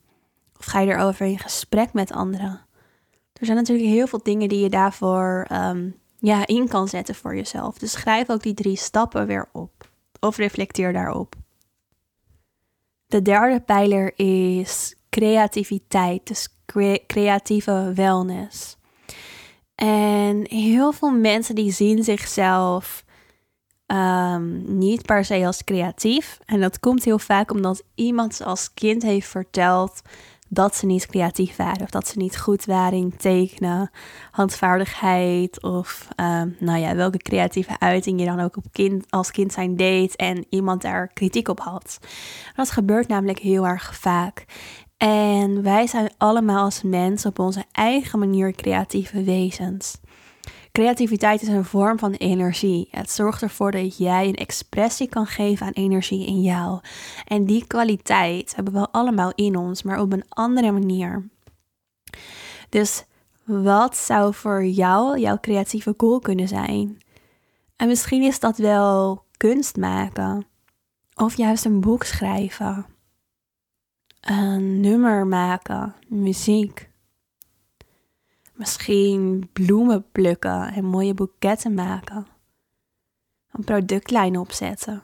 Of 0.59 0.65
ga 0.65 0.79
je 0.79 0.91
erover 0.91 1.25
in 1.25 1.39
gesprek 1.39 1.93
met 1.93 2.11
anderen? 2.11 2.65
Er 3.33 3.45
zijn 3.45 3.57
natuurlijk 3.57 3.87
heel 3.87 4.07
veel 4.07 4.23
dingen 4.23 4.49
die 4.49 4.59
je 4.59 4.69
daarvoor 4.69 5.47
um, 5.51 5.95
ja, 6.17 6.47
in 6.47 6.67
kan 6.67 6.87
zetten 6.87 7.15
voor 7.15 7.35
jezelf. 7.35 7.77
Dus 7.77 7.91
schrijf 7.91 8.29
ook 8.29 8.43
die 8.43 8.53
drie 8.53 8.77
stappen 8.77 9.27
weer 9.27 9.49
op. 9.51 9.89
Of 10.19 10.37
reflecteer 10.37 10.93
daarop. 10.93 11.35
De 13.07 13.21
derde 13.21 13.61
pijler 13.61 14.19
is 14.19 14.95
creativiteit, 15.09 16.27
dus 16.27 16.47
creatieve 17.07 17.91
wellness. 17.95 18.77
En 19.75 20.47
heel 20.49 20.91
veel 20.91 21.11
mensen 21.11 21.55
die 21.55 21.71
zien 21.71 22.03
zichzelf 22.03 23.05
Ehm, 23.85 24.77
niet 24.77 25.05
per 25.05 25.25
se 25.25 25.45
als 25.45 25.63
creatief. 25.63 26.39
En 26.45 26.61
dat 26.61 26.79
komt 26.79 27.03
heel 27.03 27.19
vaak 27.19 27.51
omdat 27.51 27.83
iemand 27.95 28.41
als 28.43 28.73
kind 28.73 29.01
heeft 29.01 29.27
verteld 29.27 30.01
dat 30.47 30.75
ze 30.75 30.85
niet 30.85 31.05
creatief 31.05 31.55
waren. 31.55 31.81
Of 31.81 31.89
dat 31.89 32.07
ze 32.07 32.17
niet 32.17 32.37
goed 32.37 32.65
waren 32.65 32.97
in 32.97 33.17
tekenen, 33.17 33.91
handvaardigheid. 34.31 35.63
Of 35.63 36.07
ehm, 36.15 36.49
nou 36.59 36.79
ja, 36.79 36.95
welke 36.95 37.17
creatieve 37.17 37.79
uiting 37.79 38.19
je 38.19 38.25
dan 38.25 38.39
ook 38.39 38.57
op 38.57 38.65
kind, 38.71 39.05
als 39.09 39.31
kind 39.31 39.53
zijn 39.53 39.75
deed. 39.75 40.15
En 40.15 40.45
iemand 40.49 40.81
daar 40.81 41.07
kritiek 41.13 41.47
op 41.47 41.59
had. 41.59 41.99
Dat 42.55 42.71
gebeurt 42.71 43.07
namelijk 43.07 43.39
heel 43.39 43.67
erg 43.67 43.95
vaak. 43.95 44.45
En 44.97 45.63
wij 45.63 45.87
zijn 45.87 46.09
allemaal 46.17 46.63
als 46.63 46.81
mens 46.83 47.25
op 47.25 47.39
onze 47.39 47.63
eigen 47.71 48.19
manier 48.19 48.51
creatieve 48.51 49.23
wezens. 49.23 49.97
Creativiteit 50.75 51.41
is 51.41 51.47
een 51.47 51.65
vorm 51.65 51.99
van 51.99 52.11
energie. 52.11 52.87
Het 52.91 53.11
zorgt 53.11 53.41
ervoor 53.41 53.71
dat 53.71 53.97
jij 53.97 54.27
een 54.27 54.35
expressie 54.35 55.07
kan 55.07 55.25
geven 55.25 55.65
aan 55.65 55.71
energie 55.71 56.25
in 56.27 56.41
jou. 56.41 56.79
En 57.25 57.45
die 57.45 57.67
kwaliteit 57.67 58.55
hebben 58.55 58.73
we 58.73 58.91
allemaal 58.91 59.31
in 59.35 59.55
ons, 59.55 59.83
maar 59.83 59.99
op 59.99 60.11
een 60.11 60.23
andere 60.29 60.71
manier. 60.71 61.29
Dus 62.69 63.05
wat 63.43 63.97
zou 63.97 64.33
voor 64.33 64.65
jou 64.65 65.19
jouw 65.19 65.39
creatieve 65.39 65.93
goal 65.97 66.19
kunnen 66.19 66.47
zijn? 66.47 66.97
En 67.75 67.87
misschien 67.87 68.21
is 68.21 68.39
dat 68.39 68.57
wel 68.57 69.25
kunst 69.37 69.77
maken, 69.77 70.45
of 71.13 71.37
juist 71.37 71.65
een 71.65 71.81
boek 71.81 72.03
schrijven, 72.03 72.85
een 74.19 74.79
nummer 74.79 75.27
maken, 75.27 75.95
muziek. 76.07 76.93
Misschien 78.55 79.49
bloemen 79.53 80.05
plukken 80.11 80.73
en 80.73 80.85
mooie 80.85 81.13
boeketten 81.13 81.73
maken. 81.73 82.27
Een 83.51 83.63
productlijn 83.63 84.37
opzetten. 84.37 85.03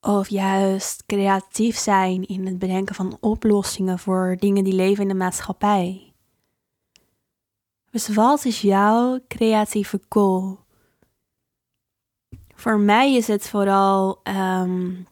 Of 0.00 0.28
juist 0.28 1.06
creatief 1.06 1.76
zijn 1.76 2.26
in 2.26 2.46
het 2.46 2.58
bedenken 2.58 2.94
van 2.94 3.16
oplossingen 3.20 3.98
voor 3.98 4.36
dingen 4.38 4.64
die 4.64 4.72
leven 4.72 5.02
in 5.02 5.08
de 5.08 5.14
maatschappij. 5.14 6.12
Dus 7.90 8.08
wat 8.08 8.44
is 8.44 8.60
jouw 8.60 9.20
creatieve 9.28 10.00
goal? 10.08 10.58
Voor 12.54 12.78
mij 12.78 13.14
is 13.14 13.26
het 13.26 13.48
vooral 13.48 14.20
um, 14.24 15.06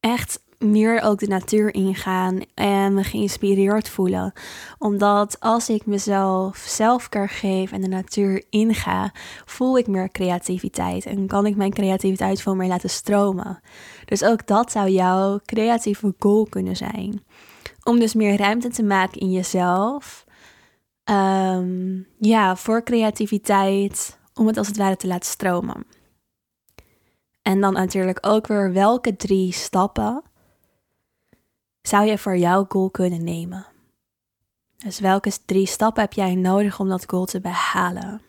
echt 0.00 0.42
meer 0.62 1.02
ook 1.02 1.18
de 1.18 1.26
natuur 1.26 1.74
ingaan 1.74 2.40
en 2.54 2.94
me 2.94 3.04
geïnspireerd 3.04 3.88
voelen. 3.88 4.32
Omdat 4.78 5.40
als 5.40 5.68
ik 5.68 5.86
mezelf 5.86 6.56
zelfcare 6.56 7.28
geef 7.28 7.72
en 7.72 7.80
de 7.80 7.88
natuur 7.88 8.44
inga, 8.50 9.12
voel 9.44 9.78
ik 9.78 9.86
meer 9.86 10.10
creativiteit 10.10 11.06
en 11.06 11.26
kan 11.26 11.46
ik 11.46 11.56
mijn 11.56 11.72
creativiteit 11.72 12.42
veel 12.42 12.54
meer 12.54 12.68
laten 12.68 12.90
stromen. 12.90 13.60
Dus 14.04 14.24
ook 14.24 14.46
dat 14.46 14.72
zou 14.72 14.88
jouw 14.88 15.40
creatieve 15.44 16.14
goal 16.18 16.46
kunnen 16.50 16.76
zijn. 16.76 17.22
Om 17.82 17.98
dus 17.98 18.14
meer 18.14 18.36
ruimte 18.36 18.68
te 18.68 18.82
maken 18.82 19.20
in 19.20 19.30
jezelf. 19.30 20.24
Ehm, 21.04 22.00
ja, 22.18 22.56
voor 22.56 22.82
creativiteit, 22.82 24.18
om 24.34 24.46
het 24.46 24.56
als 24.56 24.66
het 24.66 24.76
ware 24.76 24.96
te 24.96 25.06
laten 25.06 25.30
stromen. 25.30 25.86
En 27.42 27.60
dan 27.60 27.72
natuurlijk 27.72 28.18
ook 28.20 28.46
weer 28.46 28.72
welke 28.72 29.16
drie 29.16 29.52
stappen 29.52 30.22
zou 31.82 32.06
je 32.06 32.18
voor 32.18 32.36
jouw 32.36 32.64
goal 32.68 32.90
kunnen 32.90 33.24
nemen? 33.24 33.66
Dus 34.76 35.00
welke 35.00 35.32
drie 35.44 35.66
stappen 35.66 36.02
heb 36.02 36.12
jij 36.12 36.34
nodig 36.34 36.80
om 36.80 36.88
dat 36.88 37.04
goal 37.06 37.24
te 37.24 37.40
behalen? 37.40 38.22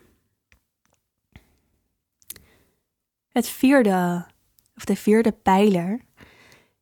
Het 3.29 3.49
vierde, 3.49 4.25
of 4.75 4.85
de 4.85 4.95
vierde 4.95 5.31
pijler, 5.31 6.01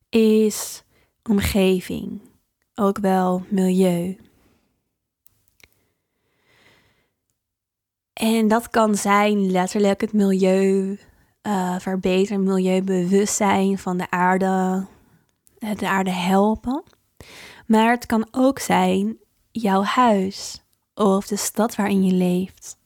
is 0.10 0.84
omgeving, 1.24 2.22
ook 2.76 2.98
wel 2.98 3.46
milieu. 3.50 4.18
En 8.14 8.48
dat 8.48 8.70
kan 8.70 8.96
zijn 8.96 9.52
letterlijk 9.52 10.02
het 10.02 10.14
milieu 10.14 11.00
uh, 11.48 11.80
verbeteren, 11.80 12.44
milieubewustzijn 12.44 13.78
van 13.78 13.98
de 13.98 14.10
aarde, 14.10 14.86
de 15.78 15.90
aarde 15.90 16.12
helpen. 16.12 16.84
Maar 17.66 17.92
het 17.92 18.06
kan 18.06 18.28
ook 18.32 18.60
zijn 18.60 19.18
jouw 19.52 19.82
huis 19.82 20.64
of 20.94 21.28
de 21.28 21.36
stad 21.36 21.76
waarin 21.76 22.04
je 22.04 22.14
leeft. 22.14 22.78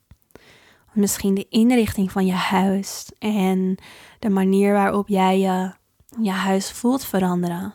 Misschien 0.93 1.33
de 1.33 1.47
inrichting 1.49 2.11
van 2.11 2.25
je 2.25 2.33
huis 2.33 3.11
en 3.19 3.77
de 4.19 4.29
manier 4.29 4.73
waarop 4.73 5.07
jij 5.07 5.39
je, 5.39 5.73
je 6.21 6.31
huis 6.31 6.71
voelt 6.71 7.05
veranderen. 7.05 7.73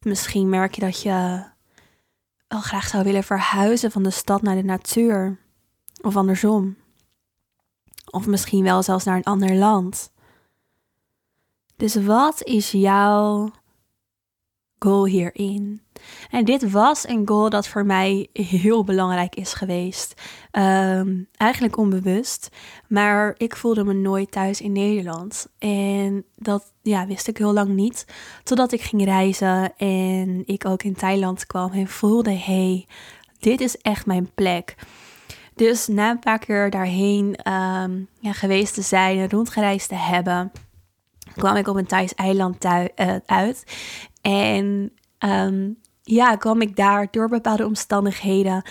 Misschien 0.00 0.48
merk 0.48 0.74
je 0.74 0.80
dat 0.80 1.02
je 1.02 1.44
wel 2.48 2.60
graag 2.60 2.88
zou 2.88 3.04
willen 3.04 3.24
verhuizen 3.24 3.90
van 3.90 4.02
de 4.02 4.10
stad 4.10 4.42
naar 4.42 4.54
de 4.54 4.64
natuur. 4.64 5.38
Of 6.02 6.16
andersom. 6.16 6.76
Of 8.10 8.26
misschien 8.26 8.62
wel 8.62 8.82
zelfs 8.82 9.04
naar 9.04 9.16
een 9.16 9.24
ander 9.24 9.54
land. 9.54 10.12
Dus 11.76 11.94
wat 11.94 12.42
is 12.42 12.70
jouw 12.70 13.50
goal 14.78 15.06
hierin. 15.06 15.80
En 16.30 16.44
dit 16.44 16.70
was 16.70 17.08
een 17.08 17.28
goal 17.28 17.50
dat 17.50 17.68
voor 17.68 17.86
mij 17.86 18.28
heel 18.32 18.84
belangrijk 18.84 19.34
is 19.34 19.52
geweest. 19.52 20.22
Ehm, 20.50 21.22
eigenlijk 21.36 21.76
onbewust. 21.76 22.48
Maar 22.88 23.34
ik 23.36 23.56
voelde 23.56 23.84
me 23.84 23.92
nooit 23.92 24.30
thuis 24.30 24.60
in 24.60 24.72
Nederland. 24.72 25.48
En 25.58 26.24
dat 26.36 26.72
ja, 26.82 27.06
wist 27.06 27.28
ik 27.28 27.38
heel 27.38 27.52
lang 27.52 27.68
niet. 27.68 28.06
Totdat 28.42 28.72
ik 28.72 28.82
ging 28.82 29.04
reizen 29.04 29.76
en 29.76 30.42
ik 30.46 30.66
ook 30.66 30.82
in 30.82 30.94
Thailand 30.94 31.46
kwam 31.46 31.72
en 31.72 31.88
voelde: 31.88 32.32
hey, 32.32 32.86
dit 33.38 33.60
is 33.60 33.76
echt 33.76 34.06
mijn 34.06 34.30
plek. 34.34 34.74
Dus 35.54 35.86
na 35.86 36.10
een 36.10 36.18
paar 36.18 36.38
keer 36.38 36.70
daarheen 36.70 37.36
ehm, 37.36 38.00
ja, 38.20 38.32
geweest 38.32 38.74
te 38.74 38.82
zijn 38.82 39.30
rondgereisd 39.30 39.88
te 39.88 39.94
hebben, 39.94 40.52
kwam 41.34 41.56
ik 41.56 41.68
op 41.68 41.76
een 41.76 41.86
Thais 41.86 42.14
eiland 42.14 42.64
uh, 42.64 43.16
uit. 43.26 43.64
En 44.26 44.92
ehm, 45.18 45.70
ja, 46.02 46.36
kwam 46.36 46.60
ik 46.60 46.76
daar 46.76 47.08
door 47.10 47.28
bepaalde 47.28 47.66
omstandigheden 47.66 48.62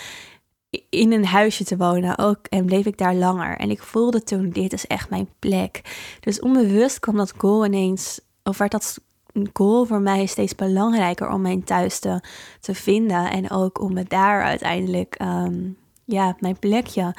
in 0.89 1.12
een 1.12 1.25
huisje 1.25 1.63
te 1.63 1.77
wonen 1.77 2.17
ook 2.17 2.45
en 2.50 2.65
bleef 2.65 2.85
ik 2.85 2.97
daar 2.97 3.15
langer. 3.15 3.57
En 3.57 3.69
ik 3.69 3.81
voelde 3.81 4.24
toen, 4.24 4.50
dit 4.50 4.74
is 4.74 4.88
echt 4.88 5.09
mijn 5.09 5.29
plek. 5.39 5.81
Dus 6.19 6.39
onbewust 6.39 7.00
kwam 7.00 7.17
dat 7.17 7.33
goal 7.38 7.65
ineens, 7.65 8.21
of 8.43 8.57
werd 8.57 8.71
dat 8.71 9.00
goal 9.53 9.85
voor 9.85 10.01
mij 10.01 10.25
steeds 10.25 10.55
belangrijker 10.55 11.29
om 11.29 11.41
mijn 11.41 11.63
thuis 11.63 12.00
te, 12.00 12.21
te 12.59 12.75
vinden. 12.75 13.31
En 13.31 13.50
ook 13.50 13.81
om 13.81 13.93
me 13.93 14.03
daar 14.03 14.43
uiteindelijk, 14.43 15.21
um, 15.21 15.77
ja, 16.05 16.35
mijn 16.39 16.59
plekje 16.59 17.15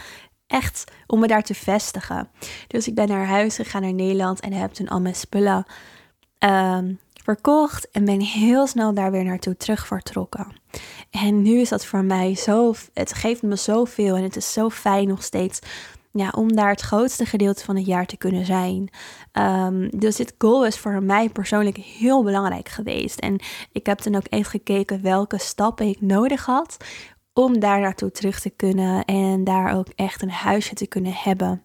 echt 0.47 0.85
om 1.07 1.21
me 1.21 1.27
daar 1.27 1.43
te 1.43 1.55
vestigen. 1.55 2.29
Dus 2.67 2.89
ik 2.89 2.95
ben 2.95 3.09
naar 3.09 3.27
huis 3.27 3.57
gegaan 3.57 3.83
naar 3.83 3.95
Nederland 3.95 4.41
en 4.41 4.53
heb 4.53 4.73
toen 4.73 4.89
al 4.89 5.01
mijn 5.01 5.15
spullen 5.15 5.67
um, 6.39 6.99
verkocht 7.27 7.91
en 7.91 8.05
ben 8.05 8.21
heel 8.21 8.67
snel 8.67 8.95
daar 8.95 9.11
weer 9.11 9.25
naartoe 9.25 9.57
terug 9.57 9.87
vertrokken. 9.87 10.47
En 11.11 11.43
nu 11.43 11.61
is 11.61 11.69
dat 11.69 11.87
voor 11.87 12.05
mij 12.05 12.35
zo, 12.35 12.75
het 12.95 13.15
geeft 13.15 13.43
me 13.43 13.57
zoveel 13.57 14.17
en 14.17 14.23
het 14.23 14.37
is 14.37 14.53
zo 14.53 14.71
fijn 14.71 15.09
nog 15.09 15.23
steeds 15.23 15.59
ja, 16.13 16.33
om 16.37 16.55
daar 16.55 16.71
het 16.71 16.81
grootste 16.81 17.27
gedeelte 17.27 17.65
van 17.65 17.77
het 17.77 17.87
jaar 17.87 18.07
te 18.07 18.17
kunnen 18.17 18.45
zijn. 18.45 18.91
Um, 19.33 19.99
dus 19.99 20.17
dit 20.17 20.35
goal 20.39 20.67
is 20.67 20.79
voor 20.79 21.03
mij 21.03 21.29
persoonlijk 21.29 21.77
heel 21.77 22.23
belangrijk 22.23 22.69
geweest. 22.69 23.19
En 23.19 23.39
ik 23.73 23.87
heb 23.87 24.03
dan 24.03 24.15
ook 24.15 24.27
echt 24.27 24.51
gekeken 24.51 25.03
welke 25.03 25.39
stappen 25.39 25.87
ik 25.89 26.01
nodig 26.01 26.45
had 26.45 26.77
om 27.33 27.61
daar 27.61 27.81
naartoe 27.81 28.11
terug 28.11 28.41
te 28.41 28.51
kunnen 28.51 29.05
en 29.05 29.45
daar 29.45 29.75
ook 29.77 29.89
echt 29.95 30.23
een 30.23 30.31
huisje 30.31 30.75
te 30.75 30.87
kunnen 30.87 31.13
hebben. 31.15 31.63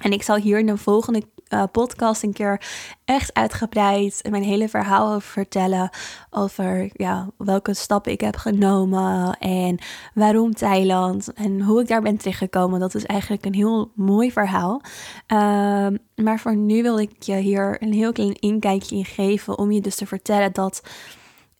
En 0.00 0.12
ik 0.12 0.22
zal 0.22 0.36
hier 0.36 0.58
in 0.58 0.66
de 0.66 0.76
volgende 0.76 1.22
uh, 1.48 1.62
podcast 1.72 2.22
een 2.22 2.32
keer 2.32 2.60
echt 3.04 3.34
uitgebreid 3.34 4.22
mijn 4.30 4.42
hele 4.42 4.68
verhaal 4.68 5.06
over 5.14 5.28
vertellen. 5.28 5.90
Over 6.30 6.90
ja, 6.92 7.28
welke 7.36 7.74
stappen 7.74 8.12
ik 8.12 8.20
heb 8.20 8.36
genomen 8.36 9.36
en 9.38 9.78
waarom 10.14 10.54
Thailand 10.54 11.32
en 11.32 11.60
hoe 11.60 11.80
ik 11.80 11.88
daar 11.88 12.02
ben 12.02 12.16
terechtgekomen. 12.16 12.80
Dat 12.80 12.94
is 12.94 13.04
eigenlijk 13.04 13.44
een 13.44 13.54
heel 13.54 13.90
mooi 13.94 14.32
verhaal. 14.32 14.80
Uh, 15.32 15.86
maar 16.14 16.38
voor 16.38 16.56
nu 16.56 16.82
wil 16.82 16.98
ik 16.98 17.22
je 17.22 17.34
hier 17.34 17.82
een 17.82 17.92
heel 17.92 18.12
klein 18.12 18.34
inkijkje 18.34 18.96
in 18.96 19.04
geven 19.04 19.58
om 19.58 19.72
je 19.72 19.80
dus 19.80 19.94
te 19.94 20.06
vertellen 20.06 20.52
dat. 20.52 20.82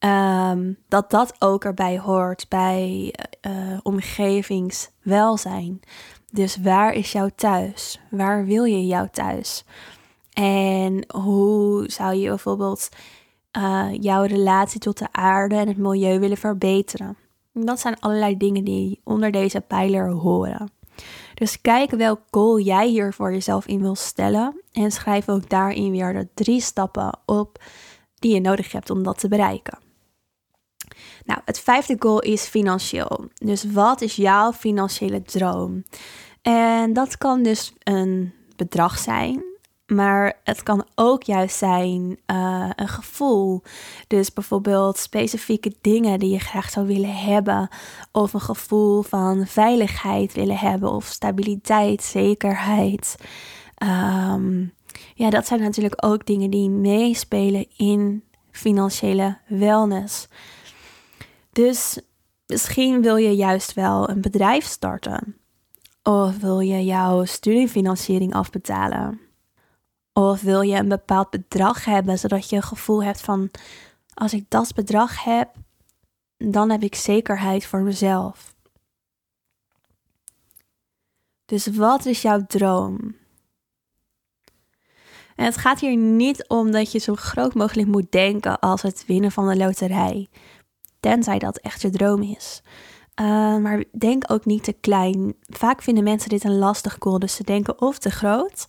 Um, 0.05 0.77
dat 0.89 1.11
dat 1.11 1.35
ook 1.39 1.65
erbij 1.65 1.99
hoort 1.99 2.47
bij 2.49 3.15
uh, 3.47 3.79
omgevingswelzijn. 3.83 5.81
Dus 6.33 6.57
waar 6.57 6.93
is 6.93 7.13
jouw 7.13 7.29
thuis? 7.35 8.01
Waar 8.11 8.45
wil 8.45 8.65
je 8.65 8.87
jouw 8.87 9.09
thuis? 9.13 9.65
En 10.33 11.05
hoe 11.15 11.91
zou 11.91 12.15
je 12.15 12.29
bijvoorbeeld 12.29 12.89
uh, 13.59 13.89
jouw 14.01 14.23
relatie 14.23 14.81
tot 14.81 14.99
de 14.99 15.09
aarde 15.13 15.55
en 15.55 15.69
het 15.69 15.77
milieu 15.77 16.19
willen 16.19 16.37
verbeteren? 16.37 17.17
Dat 17.53 17.81
zijn 17.81 18.01
allerlei 18.01 18.37
dingen 18.37 18.65
die 18.65 19.01
onder 19.05 19.31
deze 19.31 19.61
pijler 19.61 20.11
horen. 20.11 20.71
Dus 21.35 21.61
kijk 21.61 21.91
welk 21.91 22.21
goal 22.31 22.61
jij 22.61 22.89
hier 22.89 23.13
voor 23.13 23.33
jezelf 23.33 23.67
in 23.67 23.81
wil 23.81 23.95
stellen. 23.95 24.63
En 24.73 24.91
schrijf 24.91 25.29
ook 25.29 25.49
daarin 25.49 25.91
weer 25.91 26.13
de 26.13 26.29
drie 26.35 26.61
stappen 26.61 27.19
op 27.27 27.63
die 28.15 28.35
je 28.35 28.41
nodig 28.41 28.73
hebt 28.73 28.91
om 28.91 29.03
dat 29.03 29.19
te 29.19 29.29
bereiken. 29.29 29.88
Nou, 31.29 31.41
het 31.45 31.61
vijfde 31.61 31.97
goal 31.99 32.21
is 32.21 32.47
financieel. 32.47 33.29
Dus 33.35 33.65
wat 33.65 34.01
is 34.01 34.17
jouw 34.17 34.53
financiële 34.53 35.23
droom? 35.23 35.85
En 36.43 36.93
dat 36.93 37.19
kan 37.19 37.43
dus 37.43 37.73
een 37.83 38.33
bedrag 38.57 38.99
zijn, 38.99 39.45
maar 39.87 40.41
het 40.45 40.63
kan 40.63 40.87
ook 40.95 41.23
juist 41.23 41.57
zijn 41.57 42.19
uh, 42.27 42.71
een 42.75 42.89
gevoel. 42.89 43.63
Dus 44.07 44.33
bijvoorbeeld 44.33 44.99
specifieke 44.99 45.73
dingen 45.81 46.19
die 46.19 46.31
je 46.31 46.39
graag 46.39 46.71
zou 46.71 46.87
willen 46.87 47.17
hebben. 47.17 47.69
Of 48.13 48.33
een 48.33 48.41
gevoel 48.41 49.03
van 49.03 49.47
veiligheid 49.47 50.33
willen 50.33 50.59
hebben. 50.59 50.91
Of 50.91 51.05
stabiliteit, 51.05 52.03
zekerheid. 52.03 53.17
Um, 54.33 54.73
ja, 55.15 55.31
dat 55.31 55.47
zijn 55.47 55.61
natuurlijk 55.61 56.05
ook 56.07 56.27
dingen 56.27 56.51
die 56.51 56.71
meespelen 56.71 57.67
in 57.77 58.25
financiële 58.51 59.39
wellness. 59.47 60.29
Dus 61.59 62.01
misschien 62.47 63.03
wil 63.03 63.17
je 63.17 63.37
juist 63.37 63.75
wel 63.75 64.09
een 64.09 64.21
bedrijf 64.21 64.65
starten. 64.65 65.37
Of 66.03 66.39
wil 66.39 66.61
je 66.61 66.85
jouw 66.85 67.25
studiefinanciering 67.25 68.35
afbetalen? 68.35 69.21
Of 70.13 70.41
wil 70.41 70.61
je 70.61 70.77
een 70.77 70.89
bepaald 70.89 71.31
bedrag 71.31 71.85
hebben, 71.85 72.19
zodat 72.19 72.51
je 72.51 72.57
een 72.57 72.63
gevoel 72.63 73.03
hebt 73.03 73.21
van: 73.21 73.51
als 74.15 74.33
ik 74.33 74.45
dat 74.49 74.75
bedrag 74.75 75.25
heb, 75.25 75.55
dan 76.37 76.71
heb 76.71 76.83
ik 76.83 76.95
zekerheid 76.95 77.67
voor 77.67 77.81
mezelf. 77.81 78.55
Dus 81.45 81.67
wat 81.67 82.07
is 82.07 82.23
jouw 82.23 82.47
droom? 82.47 83.17
En 85.37 85.45
het 85.45 85.57
gaat 85.57 85.81
hier 85.81 85.97
niet 85.97 86.49
om 86.49 86.71
dat 86.71 86.93
je 86.93 86.99
zo 86.99 87.15
groot 87.15 87.55
mogelijk 87.55 87.89
moet 87.89 88.13
denken 88.13 88.59
als 88.59 88.83
het 88.83 89.05
winnen 89.07 89.33
van 89.33 89.49
de 89.49 89.57
loterij. 89.57 90.29
Tenzij 91.01 91.39
dat 91.39 91.59
echt 91.59 91.83
je 91.83 91.91
droom 91.91 92.23
is. 92.23 92.63
Uh, 93.21 93.57
maar 93.57 93.85
denk 93.99 94.25
ook 94.33 94.45
niet 94.45 94.65
te 94.65 94.73
klein. 94.73 95.35
Vaak 95.47 95.83
vinden 95.83 96.05
mensen 96.05 96.29
dit 96.29 96.45
een 96.45 96.59
lastig 96.59 96.97
goal. 96.99 97.19
Dus 97.19 97.35
ze 97.35 97.45
denken 97.45 97.81
of 97.81 97.99
te 97.99 98.11
groot 98.11 98.65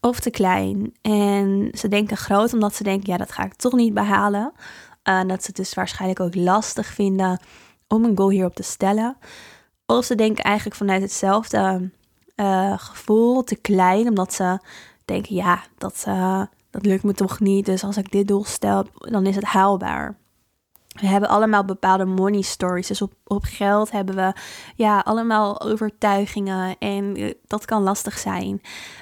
of 0.00 0.20
te 0.20 0.30
klein. 0.30 0.94
En 1.02 1.68
ze 1.72 1.88
denken 1.88 2.16
groot 2.16 2.52
omdat 2.52 2.74
ze 2.74 2.82
denken, 2.82 3.12
ja, 3.12 3.18
dat 3.18 3.32
ga 3.32 3.44
ik 3.44 3.54
toch 3.54 3.72
niet 3.72 3.94
behalen. 3.94 4.52
Uh, 5.08 5.20
dat 5.20 5.40
ze 5.40 5.46
het 5.46 5.56
dus 5.56 5.74
waarschijnlijk 5.74 6.20
ook 6.20 6.34
lastig 6.34 6.86
vinden 6.86 7.40
om 7.88 8.04
een 8.04 8.16
goal 8.16 8.30
hierop 8.30 8.54
te 8.54 8.62
stellen. 8.62 9.16
Of 9.86 10.04
ze 10.04 10.14
denken 10.14 10.44
eigenlijk 10.44 10.76
vanuit 10.76 11.02
hetzelfde 11.02 11.90
uh, 12.36 12.78
gevoel 12.78 13.44
te 13.44 13.56
klein, 13.56 14.08
omdat 14.08 14.32
ze 14.32 14.58
denken, 15.04 15.34
ja, 15.34 15.62
dat, 15.78 16.04
dat 16.70 16.86
lukt 16.86 17.02
me 17.02 17.12
toch 17.12 17.40
niet. 17.40 17.66
Dus 17.66 17.84
als 17.84 17.96
ik 17.96 18.12
dit 18.12 18.28
doel 18.28 18.44
stel, 18.44 18.86
dan 18.94 19.26
is 19.26 19.34
het 19.34 19.44
haalbaar. 19.44 20.16
We 21.00 21.06
hebben 21.06 21.28
allemaal 21.28 21.64
bepaalde 21.64 22.04
money 22.04 22.42
stories. 22.42 22.86
Dus 22.86 23.02
op, 23.02 23.12
op 23.24 23.42
geld 23.44 23.90
hebben 23.90 24.14
we 24.14 24.32
ja, 24.74 24.98
allemaal 24.98 25.60
overtuigingen. 25.60 26.76
En 26.78 27.16
eh, 27.16 27.34
dat 27.46 27.64
kan 27.64 27.82
lastig 27.82 28.18
zijn. 28.18 28.60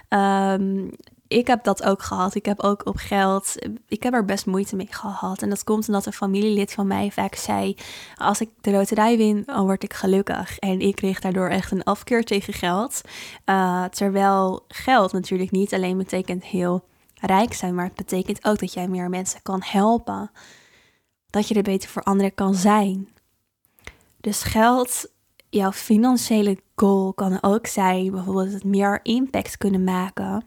Um, 0.08 0.90
ik 1.28 1.46
heb 1.46 1.64
dat 1.64 1.82
ook 1.82 2.02
gehad. 2.02 2.34
Ik 2.34 2.44
heb 2.44 2.60
ook 2.60 2.86
op 2.86 2.96
geld. 2.96 3.54
Ik 3.88 4.02
heb 4.02 4.14
er 4.14 4.24
best 4.24 4.46
moeite 4.46 4.76
mee 4.76 4.86
gehad. 4.90 5.42
En 5.42 5.48
dat 5.48 5.64
komt 5.64 5.86
omdat 5.86 6.06
een 6.06 6.12
familielid 6.12 6.72
van 6.72 6.86
mij 6.86 7.10
vaak 7.10 7.34
zei: 7.34 7.76
Als 8.16 8.40
ik 8.40 8.50
de 8.60 8.70
loterij 8.70 9.16
win, 9.16 9.42
dan 9.46 9.64
word 9.64 9.82
ik 9.82 9.92
gelukkig. 9.92 10.58
En 10.58 10.80
ik 10.80 10.94
kreeg 10.94 11.20
daardoor 11.20 11.48
echt 11.48 11.70
een 11.70 11.84
afkeer 11.84 12.24
tegen 12.24 12.52
geld. 12.52 13.00
Uh, 13.46 13.84
terwijl 13.84 14.64
geld 14.68 15.12
natuurlijk 15.12 15.50
niet 15.50 15.74
alleen 15.74 15.98
betekent 15.98 16.44
heel 16.44 16.84
rijk 17.20 17.54
zijn, 17.54 17.74
maar 17.74 17.84
het 17.84 17.94
betekent 17.94 18.44
ook 18.44 18.58
dat 18.58 18.72
jij 18.72 18.88
meer 18.88 19.08
mensen 19.08 19.42
kan 19.42 19.60
helpen 19.64 20.30
dat 21.34 21.48
je 21.48 21.54
er 21.54 21.62
beter 21.62 21.88
voor 21.90 22.02
anderen 22.02 22.34
kan 22.34 22.54
zijn. 22.54 23.08
Dus 24.20 24.42
geld, 24.42 25.06
jouw 25.50 25.72
financiële 25.72 26.58
goal 26.74 27.12
kan 27.12 27.42
ook 27.42 27.66
zijn 27.66 28.10
bijvoorbeeld 28.10 28.52
het 28.52 28.64
meer 28.64 29.00
impact 29.02 29.58
kunnen 29.58 29.84
maken. 29.84 30.44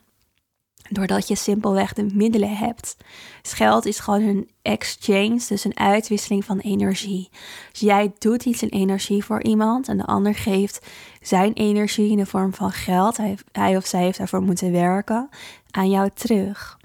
Doordat 0.90 1.28
je 1.28 1.36
simpelweg 1.36 1.94
de 1.94 2.10
middelen 2.14 2.58
hebt. 2.58 2.98
Dus 3.42 3.54
geld 3.54 3.86
is 3.86 4.00
gewoon 4.00 4.22
een 4.22 4.50
exchange, 4.62 5.42
dus 5.48 5.64
een 5.64 5.78
uitwisseling 5.78 6.46
van 6.46 6.60
energie. 6.60 7.30
Dus 7.72 7.80
jij 7.80 8.14
doet 8.18 8.46
iets 8.46 8.62
in 8.62 8.70
energie 8.70 9.24
voor 9.24 9.44
iemand 9.44 9.88
en 9.88 9.98
de 9.98 10.06
ander 10.06 10.36
geeft 10.36 10.86
zijn 11.22 11.54
energie 11.54 12.12
in 12.12 12.18
de 12.18 12.26
vorm 12.26 12.54
van 12.54 12.72
geld. 12.72 13.18
Hij, 13.18 13.38
hij 13.52 13.78
of 13.78 13.86
zij 13.86 14.02
heeft 14.02 14.18
daarvoor 14.18 14.42
moeten 14.42 14.72
werken 14.72 15.30
aan 15.72 15.90
jou 15.90 16.10
terug. 16.14 16.78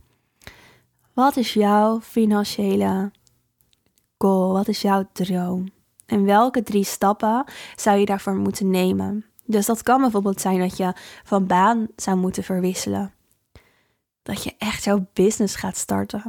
Wat 1.12 1.36
is 1.36 1.52
jouw 1.52 2.00
financiële 2.00 3.10
wat 4.28 4.68
is 4.68 4.80
jouw 4.80 5.08
droom? 5.12 5.72
En 6.06 6.24
welke 6.24 6.62
drie 6.62 6.84
stappen 6.84 7.44
zou 7.76 7.98
je 7.98 8.06
daarvoor 8.06 8.34
moeten 8.34 8.70
nemen? 8.70 9.24
Dus 9.44 9.66
dat 9.66 9.82
kan 9.82 10.00
bijvoorbeeld 10.00 10.40
zijn 10.40 10.58
dat 10.58 10.76
je 10.76 10.92
van 11.24 11.46
baan 11.46 11.88
zou 11.96 12.16
moeten 12.16 12.42
verwisselen. 12.42 13.14
Dat 14.22 14.44
je 14.44 14.54
echt 14.58 14.84
jouw 14.84 15.06
business 15.12 15.54
gaat 15.54 15.76
starten. 15.76 16.22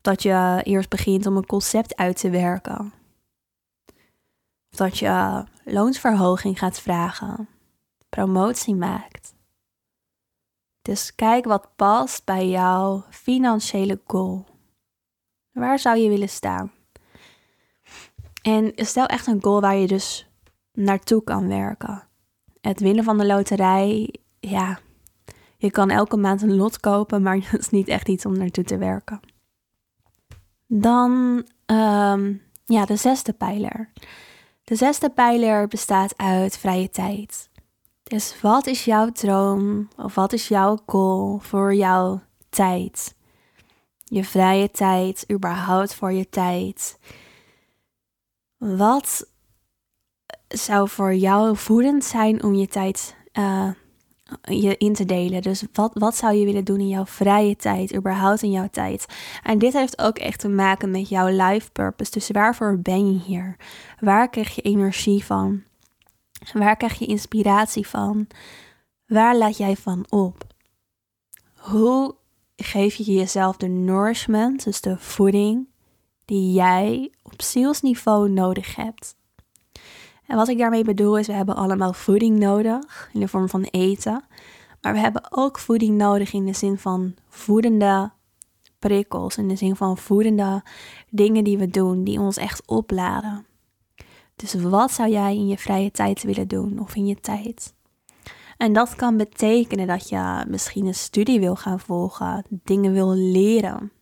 Dat 0.00 0.22
je 0.22 0.60
eerst 0.62 0.88
begint 0.88 1.26
om 1.26 1.36
een 1.36 1.46
concept 1.46 1.96
uit 1.96 2.16
te 2.20 2.30
werken. 2.30 2.92
Of 4.70 4.76
dat 4.76 4.98
je 4.98 5.44
loonsverhoging 5.64 6.58
gaat 6.58 6.80
vragen. 6.80 7.48
Promotie 8.08 8.74
maakt. 8.74 9.34
Dus 10.82 11.14
kijk 11.14 11.44
wat 11.44 11.68
past 11.76 12.24
bij 12.24 12.48
jouw 12.48 13.04
financiële 13.10 14.00
goal. 14.06 14.49
Waar 15.52 15.78
zou 15.78 15.98
je 15.98 16.08
willen 16.08 16.28
staan? 16.28 16.72
En 18.42 18.72
stel 18.74 19.06
echt 19.06 19.26
een 19.26 19.42
goal 19.42 19.60
waar 19.60 19.76
je 19.76 19.86
dus 19.86 20.28
naartoe 20.72 21.24
kan 21.24 21.48
werken. 21.48 22.08
Het 22.60 22.80
winnen 22.80 23.04
van 23.04 23.18
de 23.18 23.26
loterij, 23.26 24.14
ja, 24.40 24.78
je 25.56 25.70
kan 25.70 25.90
elke 25.90 26.16
maand 26.16 26.42
een 26.42 26.56
lot 26.56 26.80
kopen, 26.80 27.22
maar 27.22 27.40
dat 27.50 27.60
is 27.60 27.70
niet 27.70 27.88
echt 27.88 28.08
iets 28.08 28.26
om 28.26 28.38
naartoe 28.38 28.64
te 28.64 28.78
werken. 28.78 29.20
Dan, 30.66 31.10
um, 31.66 32.42
ja, 32.64 32.84
de 32.84 32.96
zesde 32.96 33.32
pijler. 33.32 33.90
De 34.64 34.74
zesde 34.74 35.10
pijler 35.10 35.68
bestaat 35.68 36.14
uit 36.16 36.58
vrije 36.58 36.90
tijd. 36.90 37.50
Dus 38.02 38.40
wat 38.40 38.66
is 38.66 38.84
jouw 38.84 39.10
droom 39.12 39.88
of 39.96 40.14
wat 40.14 40.32
is 40.32 40.48
jouw 40.48 40.78
goal 40.86 41.38
voor 41.38 41.74
jouw 41.74 42.20
tijd? 42.48 43.14
Je 44.10 44.24
vrije 44.24 44.70
tijd, 44.70 45.24
überhaupt 45.32 45.94
voor 45.94 46.12
je 46.12 46.28
tijd. 46.28 46.98
Wat 48.56 49.30
zou 50.48 50.88
voor 50.88 51.14
jou 51.14 51.56
voedend 51.56 52.04
zijn 52.04 52.42
om 52.42 52.54
je 52.54 52.66
tijd 52.66 53.16
uh, 53.32 53.70
je 54.42 54.76
in 54.76 54.92
te 54.94 55.04
delen? 55.04 55.42
Dus 55.42 55.64
wat, 55.72 55.90
wat 55.94 56.16
zou 56.16 56.34
je 56.34 56.44
willen 56.44 56.64
doen 56.64 56.80
in 56.80 56.88
jouw 56.88 57.06
vrije 57.06 57.56
tijd, 57.56 57.94
überhaupt 57.94 58.42
in 58.42 58.50
jouw 58.50 58.68
tijd? 58.70 59.06
En 59.42 59.58
dit 59.58 59.72
heeft 59.72 59.98
ook 59.98 60.18
echt 60.18 60.40
te 60.40 60.48
maken 60.48 60.90
met 60.90 61.08
jouw 61.08 61.26
life 61.26 61.70
purpose. 61.70 62.10
Dus 62.10 62.30
waarvoor 62.30 62.78
ben 62.78 63.12
je 63.12 63.18
hier? 63.18 63.56
Waar 64.00 64.28
krijg 64.28 64.54
je 64.54 64.62
energie 64.62 65.24
van? 65.24 65.62
Waar 66.52 66.76
krijg 66.76 66.98
je 66.98 67.06
inspiratie 67.06 67.86
van? 67.86 68.26
Waar 69.06 69.36
laat 69.36 69.56
jij 69.56 69.76
van 69.76 70.06
op? 70.08 70.46
Hoe 71.56 72.14
geef 72.64 72.94
je 72.94 73.12
jezelf 73.12 73.56
de 73.56 73.68
nourishment, 73.68 74.64
dus 74.64 74.80
de 74.80 74.98
voeding, 74.98 75.68
die 76.24 76.52
jij 76.52 77.12
op 77.22 77.42
zielsniveau 77.42 78.30
nodig 78.30 78.76
hebt. 78.76 79.16
En 80.26 80.36
wat 80.36 80.48
ik 80.48 80.58
daarmee 80.58 80.84
bedoel 80.84 81.18
is, 81.18 81.26
we 81.26 81.32
hebben 81.32 81.56
allemaal 81.56 81.92
voeding 81.92 82.38
nodig 82.38 83.10
in 83.12 83.20
de 83.20 83.28
vorm 83.28 83.48
van 83.48 83.62
eten. 83.62 84.24
Maar 84.80 84.92
we 84.92 84.98
hebben 84.98 85.22
ook 85.30 85.58
voeding 85.58 85.96
nodig 85.96 86.32
in 86.32 86.46
de 86.46 86.52
zin 86.52 86.78
van 86.78 87.14
voedende 87.28 88.10
prikkels, 88.78 89.36
in 89.36 89.48
de 89.48 89.56
zin 89.56 89.76
van 89.76 89.98
voedende 89.98 90.62
dingen 91.08 91.44
die 91.44 91.58
we 91.58 91.68
doen, 91.68 92.04
die 92.04 92.20
ons 92.20 92.36
echt 92.36 92.66
opladen. 92.66 93.46
Dus 94.36 94.54
wat 94.54 94.92
zou 94.92 95.10
jij 95.10 95.34
in 95.34 95.46
je 95.46 95.58
vrije 95.58 95.90
tijd 95.90 96.22
willen 96.22 96.48
doen 96.48 96.78
of 96.78 96.94
in 96.94 97.06
je 97.06 97.20
tijd? 97.20 97.74
En 98.60 98.72
dat 98.72 98.94
kan 98.94 99.16
betekenen 99.16 99.86
dat 99.86 100.08
je 100.08 100.44
misschien 100.48 100.86
een 100.86 100.94
studie 100.94 101.40
wil 101.40 101.56
gaan 101.56 101.80
volgen, 101.80 102.44
dingen 102.48 102.92
wil 102.92 103.14
leren. 103.14 103.92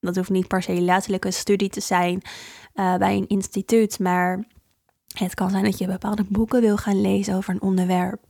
Dat 0.00 0.16
hoeft 0.16 0.30
niet 0.30 0.48
per 0.48 0.62
se 0.62 0.72
letterlijk 0.72 1.24
een 1.24 1.32
studie 1.32 1.68
te 1.68 1.80
zijn 1.80 2.22
uh, 2.74 2.96
bij 2.96 3.16
een 3.16 3.28
instituut, 3.28 3.98
maar 3.98 4.44
het 5.18 5.34
kan 5.34 5.50
zijn 5.50 5.64
dat 5.64 5.78
je 5.78 5.86
bepaalde 5.86 6.24
boeken 6.28 6.60
wil 6.60 6.76
gaan 6.76 7.00
lezen 7.00 7.34
over 7.34 7.54
een 7.54 7.62
onderwerp. 7.62 8.20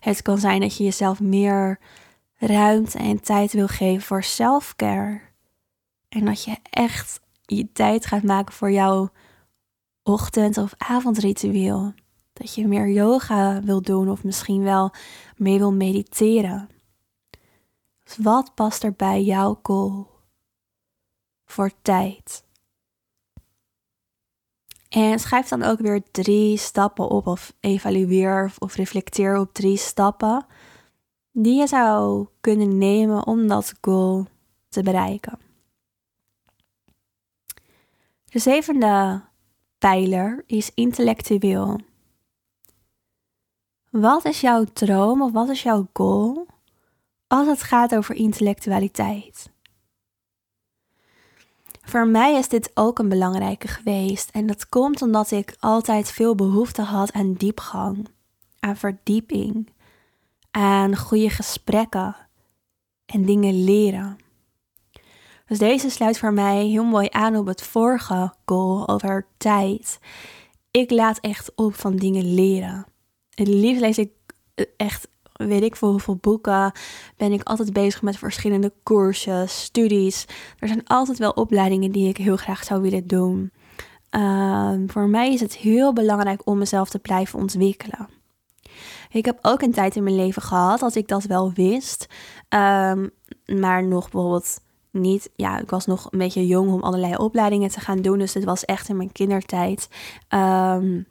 Het 0.00 0.22
kan 0.22 0.38
zijn 0.38 0.60
dat 0.60 0.76
je 0.76 0.84
jezelf 0.84 1.20
meer 1.20 1.78
ruimte 2.36 2.98
en 2.98 3.20
tijd 3.20 3.52
wil 3.52 3.68
geven 3.68 4.02
voor 4.02 4.22
selfcare. 4.22 5.20
En 6.08 6.24
dat 6.24 6.44
je 6.44 6.56
echt 6.70 7.20
je 7.44 7.72
tijd 7.72 8.06
gaat 8.06 8.22
maken 8.22 8.54
voor 8.54 8.70
jouw 8.70 9.10
ochtend- 10.02 10.58
of 10.58 10.74
avondritueel. 10.76 11.94
Dat 12.38 12.54
je 12.54 12.66
meer 12.66 12.88
yoga 12.88 13.60
wil 13.62 13.82
doen 13.82 14.10
of 14.10 14.24
misschien 14.24 14.62
wel 14.62 14.90
mee 15.36 15.58
wil 15.58 15.72
mediteren. 15.72 16.68
Dus 18.04 18.16
wat 18.16 18.54
past 18.54 18.82
er 18.82 18.92
bij 18.92 19.22
jouw 19.22 19.58
goal 19.62 20.06
voor 21.44 21.70
tijd? 21.82 22.44
En 24.88 25.18
schrijf 25.18 25.48
dan 25.48 25.62
ook 25.62 25.78
weer 25.78 26.02
drie 26.10 26.56
stappen 26.56 27.08
op 27.08 27.26
of 27.26 27.54
evalueer 27.60 28.52
of 28.58 28.74
reflecteer 28.74 29.38
op 29.38 29.52
drie 29.52 29.76
stappen 29.76 30.46
die 31.32 31.58
je 31.58 31.66
zou 31.66 32.26
kunnen 32.40 32.78
nemen 32.78 33.26
om 33.26 33.46
dat 33.46 33.74
goal 33.80 34.26
te 34.68 34.82
bereiken. 34.82 35.38
De 38.24 38.38
zevende 38.38 39.22
pijler 39.78 40.44
is 40.46 40.70
intellectueel. 40.74 41.80
Wat 44.00 44.24
is 44.24 44.40
jouw 44.40 44.64
droom 44.64 45.22
of 45.22 45.32
wat 45.32 45.48
is 45.48 45.62
jouw 45.62 45.88
goal 45.92 46.46
als 47.26 47.46
het 47.46 47.62
gaat 47.62 47.94
over 47.94 48.14
intellectualiteit? 48.14 49.50
Voor 51.82 52.06
mij 52.06 52.34
is 52.34 52.48
dit 52.48 52.70
ook 52.74 52.98
een 52.98 53.08
belangrijke 53.08 53.68
geweest 53.68 54.30
en 54.30 54.46
dat 54.46 54.68
komt 54.68 55.02
omdat 55.02 55.30
ik 55.30 55.56
altijd 55.60 56.10
veel 56.10 56.34
behoefte 56.34 56.82
had 56.82 57.12
aan 57.12 57.32
diepgang, 57.32 58.08
aan 58.60 58.76
verdieping, 58.76 59.72
aan 60.50 60.96
goede 60.96 61.30
gesprekken 61.30 62.16
en 63.06 63.24
dingen 63.24 63.64
leren. 63.64 64.16
Dus 65.46 65.58
deze 65.58 65.90
sluit 65.90 66.18
voor 66.18 66.32
mij 66.32 66.64
heel 66.64 66.84
mooi 66.84 67.08
aan 67.10 67.36
op 67.36 67.46
het 67.46 67.62
vorige 67.62 68.34
goal 68.46 68.88
over 68.88 69.26
tijd. 69.36 69.98
Ik 70.70 70.90
laat 70.90 71.18
echt 71.20 71.52
op 71.54 71.74
van 71.74 71.96
dingen 71.96 72.34
leren. 72.34 72.86
Het 73.36 73.48
liefst 73.48 73.80
lees 73.80 73.98
ik 73.98 74.10
eh, 74.54 74.64
echt, 74.76 75.08
weet 75.32 75.62
ik 75.62 75.76
veel 75.76 75.90
hoeveel 75.90 76.16
boeken. 76.16 76.72
Ben 77.16 77.32
ik 77.32 77.42
altijd 77.42 77.72
bezig 77.72 78.02
met 78.02 78.18
verschillende 78.18 78.72
courses, 78.82 79.62
studies. 79.62 80.24
Er 80.58 80.68
zijn 80.68 80.84
altijd 80.84 81.18
wel 81.18 81.30
opleidingen 81.30 81.92
die 81.92 82.08
ik 82.08 82.16
heel 82.16 82.36
graag 82.36 82.64
zou 82.64 82.82
willen 82.82 83.06
doen. 83.06 83.52
Ehm, 84.10 84.88
voor 84.88 85.08
mij 85.08 85.32
is 85.32 85.40
het 85.40 85.56
heel 85.56 85.92
belangrijk 85.92 86.46
om 86.46 86.58
mezelf 86.58 86.90
te 86.90 86.98
blijven 86.98 87.38
ontwikkelen. 87.38 88.08
Ik 89.10 89.24
heb 89.24 89.38
ook 89.42 89.62
een 89.62 89.72
tijd 89.72 89.96
in 89.96 90.02
mijn 90.02 90.16
leven 90.16 90.42
gehad 90.42 90.80
dat 90.80 90.94
ik 90.94 91.08
dat 91.08 91.24
wel 91.24 91.52
wist. 91.52 92.06
Um, 92.48 93.10
maar 93.60 93.84
nog 93.84 94.10
bijvoorbeeld 94.10 94.60
niet. 94.90 95.30
Ja, 95.34 95.58
ik 95.58 95.70
was 95.70 95.86
nog 95.86 96.08
een 96.10 96.18
beetje 96.18 96.46
jong 96.46 96.70
om 96.70 96.82
allerlei 96.82 97.16
opleidingen 97.16 97.70
te 97.70 97.80
gaan 97.80 98.02
doen. 98.02 98.18
Dus 98.18 98.34
het 98.34 98.44
was 98.44 98.64
echt 98.64 98.88
in 98.88 98.96
mijn 98.96 99.12
kindertijd. 99.12 99.88
Um, 100.28 101.06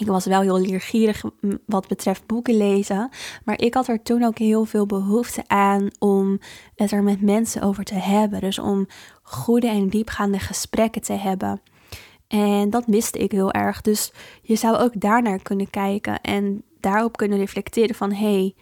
ik 0.00 0.06
was 0.06 0.24
wel 0.24 0.40
heel 0.40 0.60
leergierig 0.60 1.24
wat 1.66 1.88
betreft 1.88 2.26
boeken 2.26 2.56
lezen. 2.56 3.10
Maar 3.44 3.60
ik 3.60 3.74
had 3.74 3.88
er 3.88 4.02
toen 4.02 4.22
ook 4.22 4.38
heel 4.38 4.64
veel 4.64 4.86
behoefte 4.86 5.42
aan 5.46 5.88
om 5.98 6.38
het 6.74 6.90
er 6.90 7.02
met 7.02 7.22
mensen 7.22 7.62
over 7.62 7.84
te 7.84 7.94
hebben. 7.94 8.40
Dus 8.40 8.58
om 8.58 8.86
goede 9.22 9.68
en 9.68 9.88
diepgaande 9.88 10.38
gesprekken 10.38 11.02
te 11.02 11.12
hebben. 11.12 11.60
En 12.28 12.70
dat 12.70 12.86
miste 12.86 13.18
ik 13.18 13.32
heel 13.32 13.52
erg. 13.52 13.80
Dus 13.80 14.12
je 14.42 14.56
zou 14.56 14.76
ook 14.76 15.00
daarnaar 15.00 15.42
kunnen 15.42 15.70
kijken 15.70 16.20
en 16.20 16.62
daarop 16.80 17.16
kunnen 17.16 17.38
reflecteren 17.38 17.94
van 17.94 18.12
hey, 18.12 18.54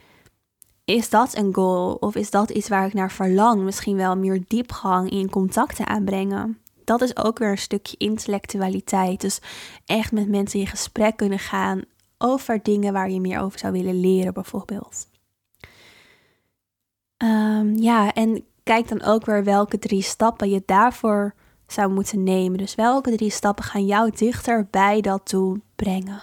is 0.85 1.11
dat 1.11 1.37
een 1.37 1.55
goal 1.55 1.92
of 1.92 2.14
is 2.14 2.31
dat 2.31 2.51
iets 2.51 2.68
waar 2.68 2.87
ik 2.87 2.94
naar 2.94 3.12
verlang? 3.12 3.62
Misschien 3.62 3.96
wel 3.96 4.16
meer 4.16 4.44
diepgang 4.49 5.11
in 5.11 5.31
contacten 5.31 5.87
aanbrengen. 5.87 6.59
Dat 6.87 7.01
is 7.01 7.16
ook 7.16 7.38
weer 7.38 7.51
een 7.51 7.59
stukje 7.59 7.96
intellectualiteit. 7.96 9.20
Dus 9.20 9.40
echt 9.87 10.12
met 10.12 10.29
mensen 10.29 10.61
in 10.61 10.66
gesprek 10.66 11.16
kunnen 11.16 11.38
gaan 11.38 11.83
over 12.18 12.62
dingen 12.62 12.92
waar 12.92 13.11
je 13.11 13.20
meer 13.20 13.40
over 13.40 13.59
zou 13.59 13.72
willen 13.72 14.01
leren, 14.01 14.35
bijvoorbeeld. 14.35 15.09
Um, 17.22 17.77
ja, 17.77 18.12
en 18.12 18.44
kijk 18.62 18.88
dan 18.88 19.03
ook 19.03 19.25
weer 19.25 19.44
welke 19.44 19.79
drie 19.79 20.03
stappen 20.03 20.51
je 20.51 20.62
daarvoor 20.66 21.35
zou 21.66 21.92
moeten 21.92 22.22
nemen. 22.22 22.59
Dus 22.59 22.75
welke 22.75 23.16
drie 23.16 23.31
stappen 23.31 23.64
gaan 23.64 23.87
jou 23.87 24.11
dichter 24.11 24.66
bij 24.70 25.01
dat 25.01 25.29
doel 25.31 25.59
brengen? 25.77 26.22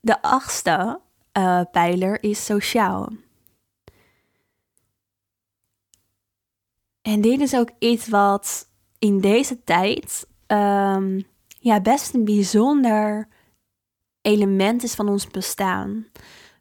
De 0.00 0.22
achtste 0.22 1.00
uh, 1.32 1.60
pijler 1.72 2.22
is 2.22 2.44
sociaal. 2.44 3.08
En 7.08 7.20
dit 7.20 7.40
is 7.40 7.54
ook 7.56 7.70
iets 7.78 8.08
wat 8.08 8.68
in 8.98 9.20
deze 9.20 9.64
tijd 9.64 10.26
um, 10.46 11.26
ja, 11.60 11.80
best 11.80 12.14
een 12.14 12.24
bijzonder 12.24 13.28
element 14.20 14.82
is 14.82 14.94
van 14.94 15.08
ons 15.08 15.26
bestaan. 15.26 16.06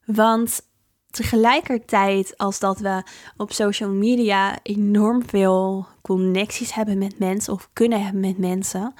Want 0.06 0.62
tegelijkertijd 1.10 2.38
als 2.38 2.60
dat 2.60 2.80
we 2.80 3.04
op 3.38 3.52
social 3.52 3.90
media 3.90 4.60
enorm 4.64 5.26
veel 5.26 5.88
connecties 6.02 6.74
hebben 6.74 6.98
met 6.98 7.20
mensen 7.20 7.54
of 7.54 7.70
kunnen 7.74 8.04
hebben 8.04 8.22
met 8.22 8.38
mensen, 8.38 8.94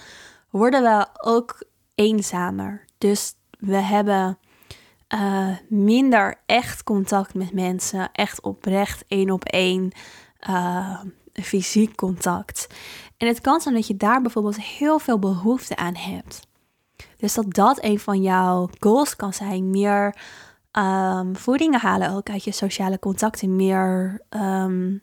worden 0.50 0.84
we 0.84 1.08
ook 1.18 1.64
eenzamer. 1.96 2.86
Dus 2.98 3.34
we 3.60 3.78
hebben 3.78 4.38
uh, 5.14 5.58
minder 5.70 6.42
echt 6.46 6.84
contact 6.84 7.34
met 7.34 7.54
mensen, 7.54 8.12
echt 8.12 8.42
oprecht 8.42 9.04
één 9.08 9.30
op 9.32 9.44
één 9.44 9.92
uh, 10.50 11.02
fysiek 11.42 11.96
contact. 11.96 12.68
En 13.18 13.28
het 13.28 13.42
kan 13.42 13.62
zijn 13.62 13.74
dat 13.76 13.88
je 13.88 13.98
daar 13.98 14.22
bijvoorbeeld 14.22 14.62
heel 14.62 15.00
veel 15.00 15.20
behoefte 15.20 15.76
aan 15.76 15.96
hebt. 15.96 16.48
Dus 17.18 17.34
dat 17.34 17.54
dat 17.54 17.84
een 17.84 18.00
van 18.00 18.22
jouw 18.22 18.70
goals 18.80 19.16
kan 19.16 19.34
zijn. 19.34 19.70
Meer 19.70 20.16
um, 20.72 21.36
voedingen 21.36 21.80
halen 21.80 22.16
ook 22.16 22.30
uit 22.30 22.44
je 22.44 22.52
sociale 22.52 23.00
contacten. 23.00 23.56
Meer 23.56 24.22
um, 24.30 25.02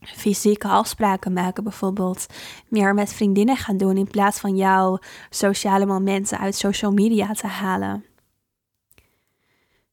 fysieke 0.00 0.68
afspraken 0.68 1.32
maken 1.32 1.62
bijvoorbeeld. 1.62 2.26
Meer 2.68 2.94
met 2.94 3.12
vriendinnen 3.12 3.56
gaan 3.56 3.76
doen 3.76 3.96
in 3.96 4.10
plaats 4.10 4.38
van 4.38 4.56
jouw 4.56 4.98
sociale 5.30 5.86
momenten 5.86 6.38
uit 6.38 6.54
social 6.54 6.92
media 6.92 7.32
te 7.32 7.46
halen. 7.46 8.04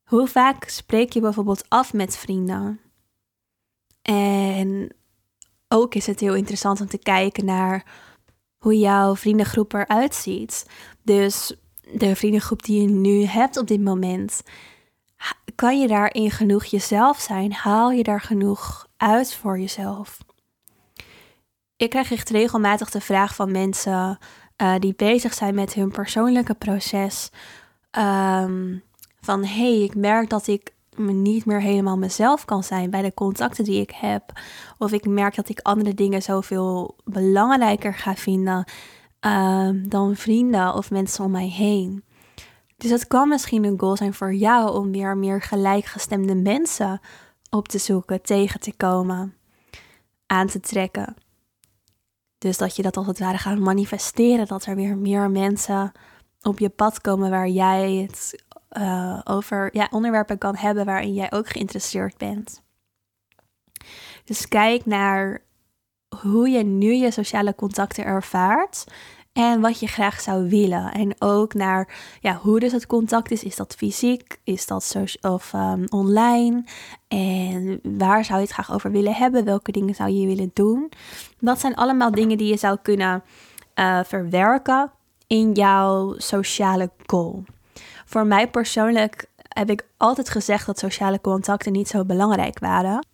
Hoe 0.04 0.28
vaak 0.28 0.70
spreek 0.70 1.14
je 1.14 1.20
bijvoorbeeld 1.20 1.70
af 1.70 1.94
met 1.94 2.18
vrienden? 2.18 2.80
En 4.02 4.97
ook 5.78 5.96
is 5.96 6.06
het 6.08 6.20
heel 6.20 6.36
interessant 6.36 6.82
om 6.82 6.88
te 6.88 6.98
kijken 6.98 7.46
naar 7.46 7.86
hoe 8.58 8.80
jouw 8.80 9.16
vriendengroep 9.16 9.74
eruit 9.74 10.16
ziet. 10.16 10.66
Dus 11.04 11.56
de 11.92 12.16
vriendengroep 12.16 12.64
die 12.64 12.82
je 12.82 12.88
nu 12.88 13.24
hebt 13.24 13.58
op 13.58 13.68
dit 13.68 13.82
moment, 13.84 14.42
kan 15.56 15.80
je 15.80 15.88
daarin 15.88 16.32
genoeg 16.32 16.66
jezelf 16.66 17.20
zijn? 17.20 17.54
Haal 17.54 17.92
je 17.92 18.04
daar 18.04 18.22
genoeg 18.22 18.88
uit 18.98 19.34
voor 19.34 19.60
jezelf? 19.60 20.18
Ik 21.78 21.90
krijg 21.90 22.12
echt 22.12 22.30
regelmatig 22.30 22.90
de 22.90 23.02
vraag 23.02 23.36
van 23.36 23.52
mensen 23.52 24.18
uh, 24.62 24.76
die 24.80 24.94
bezig 24.96 25.34
zijn 25.34 25.56
met 25.56 25.74
hun 25.74 25.92
persoonlijke 25.92 26.54
proces. 26.54 27.30
Um, 27.92 28.84
van 29.22 29.46
hey, 29.46 29.82
ik 29.82 29.96
merk 29.96 30.30
dat 30.30 30.48
ik 30.48 30.74
niet 30.98 31.46
meer 31.46 31.62
helemaal 31.62 31.98
mezelf 31.98 32.46
kan 32.46 32.64
zijn 32.64 32.90
bij 32.90 33.02
de 33.02 33.14
contacten 33.14 33.64
die 33.64 33.82
ik 33.82 33.92
heb. 33.92 34.24
Of 34.78 34.92
ik 34.92 35.08
merk 35.08 35.36
dat 35.36 35.50
ik 35.50 35.60
andere 35.60 35.94
dingen 35.94 36.22
zoveel 36.22 36.96
belangrijker 37.04 37.94
ga 37.94 38.16
vinden 38.16 38.66
uh, 39.22 39.70
dan 39.74 40.16
vrienden 40.16 40.74
of 40.74 40.92
mensen 40.92 41.24
om 41.24 41.32
mij 41.32 41.48
heen. 41.48 42.04
Dus 42.78 42.92
het 42.92 43.08
kan 43.08 43.30
misschien 43.30 43.64
een 43.64 43.80
goal 43.80 43.96
zijn 43.96 44.14
voor 44.14 44.34
jou 44.34 44.74
om 44.74 44.92
weer 44.92 45.18
meer 45.18 45.42
gelijkgestemde 45.42 46.36
mensen 46.36 47.00
op 47.50 47.68
te 47.68 47.78
zoeken, 47.78 48.22
tegen 48.22 48.60
te 48.60 48.74
komen, 48.76 49.36
aan 50.26 50.48
te 50.48 50.60
trekken. 50.60 51.16
Dus 52.38 52.58
dat 52.58 52.76
je 52.76 52.82
dat 52.82 52.98
als 52.98 53.08
het 53.08 53.20
ware 53.20 53.38
gaat 53.38 53.60
manifesteren, 53.60 54.48
dat 54.48 54.66
er 54.66 54.76
weer 54.76 54.98
meer 54.98 55.32
mensen 55.32 55.92
op 56.42 56.60
je 56.60 56.70
pad 56.70 57.02
komen 57.02 57.30
waar 57.30 57.48
jij 57.48 57.94
het 57.94 58.44
uh, 58.72 59.20
over 59.24 59.70
ja, 59.72 59.88
onderwerpen 59.92 60.38
kan 60.38 60.56
hebben 60.56 60.86
waarin 60.86 61.14
jij 61.14 61.32
ook 61.32 61.50
geïnteresseerd 61.50 62.18
bent. 62.18 62.62
Dus 64.26 64.48
kijk 64.48 64.86
naar 64.86 65.42
hoe 66.22 66.50
je 66.50 66.64
nu 66.64 66.94
je 66.94 67.12
sociale 67.12 67.56
contacten 67.56 68.06
ervaart 68.06 68.86
en 69.34 69.62
wat 69.62 69.80
je 69.80 69.88
graag 69.88 70.22
zou 70.22 70.50
willen. 70.50 70.92
En 70.92 71.16
ook 71.20 71.54
naar 71.54 71.96
ja, 72.20 72.36
hoe 72.36 72.60
dus 72.60 72.72
het 72.72 72.86
contact 72.86 73.32
is. 73.32 73.44
Is 73.44 73.56
dat 73.56 73.76
fysiek? 73.76 74.40
Is 74.44 74.66
dat 74.66 74.84
social 74.84 75.34
of 75.34 75.54
um, 75.54 75.86
online? 75.90 76.64
En 77.08 77.80
waar 77.84 78.26
zou 78.26 78.40
je 78.40 78.46
het 78.46 78.54
graag 78.54 78.74
over 78.74 78.92
willen 78.92 79.14
hebben? 79.14 79.46
Welke 79.46 79.72
dingen 79.72 79.96
zou 79.96 80.10
je 80.10 80.28
willen 80.28 80.52
doen? 80.54 80.92
Dat 81.40 81.60
zijn 81.60 81.76
allemaal 81.76 82.12
dingen 82.12 82.38
die 82.38 82.48
je 82.48 82.58
zou 82.58 82.78
kunnen 82.82 83.24
uh, 83.76 84.00
verwerken 84.04 84.92
in 85.28 85.52
jouw 85.52 86.14
sociale 86.18 86.92
goal. 87.06 87.44
Voor 88.08 88.26
mij 88.26 88.48
persoonlijk 88.48 89.26
heb 89.48 89.70
ik 89.70 89.88
altijd 89.98 90.30
gezegd 90.30 90.66
dat 90.66 90.80
sociale 90.80 91.22
contacten 91.22 91.72
niet 91.72 91.88
zo 91.88 92.06
belangrijk 92.06 92.60
waren 92.60 93.06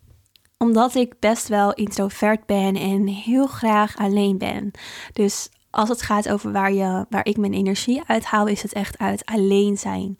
omdat 0.58 0.94
ik 0.94 1.14
best 1.20 1.48
wel 1.48 1.72
introvert 1.74 2.46
ben 2.46 2.76
en 2.76 3.06
heel 3.06 3.46
graag 3.46 3.96
alleen 3.96 4.38
ben. 4.38 4.70
Dus 5.12 5.48
als 5.70 5.88
het 5.88 6.02
gaat 6.02 6.28
over 6.28 6.52
waar, 6.52 6.72
je, 6.72 7.06
waar 7.10 7.26
ik 7.26 7.36
mijn 7.36 7.52
energie 7.52 8.02
uithaal, 8.06 8.46
is 8.46 8.62
het 8.62 8.72
echt 8.72 8.98
uit 8.98 9.24
alleen 9.24 9.76
zijn. 9.76 10.16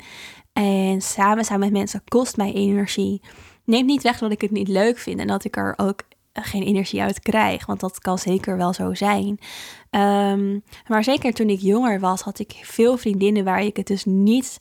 En 0.53 1.01
samen 1.01 1.45
zijn 1.45 1.61
met 1.61 1.73
mensen 1.73 2.03
kost 2.09 2.37
mij 2.37 2.53
energie. 2.53 3.23
Neemt 3.65 3.87
niet 3.87 4.03
weg 4.03 4.19
dat 4.19 4.31
ik 4.31 4.41
het 4.41 4.51
niet 4.51 4.69
leuk 4.69 4.99
vind 4.99 5.21
en 5.21 5.27
dat 5.27 5.45
ik 5.45 5.57
er 5.57 5.75
ook 5.77 6.03
geen 6.33 6.63
energie 6.63 7.03
uit 7.03 7.21
krijg. 7.21 7.67
Want 7.67 7.81
dat 7.81 7.99
kan 7.99 8.19
zeker 8.19 8.57
wel 8.57 8.73
zo 8.73 8.95
zijn. 8.95 9.39
Ehm, 9.95 10.59
maar 10.89 11.05
zeker 11.05 11.33
toen 11.33 11.49
ik 11.49 11.61
jonger 11.61 12.01
was, 12.01 12.21
had 12.21 12.39
ik 12.39 12.61
veel 12.63 12.97
vriendinnen 12.97 13.45
waar 13.45 13.63
ik 13.63 13.77
het 13.77 13.87
dus 13.87 14.05
niet. 14.05 14.59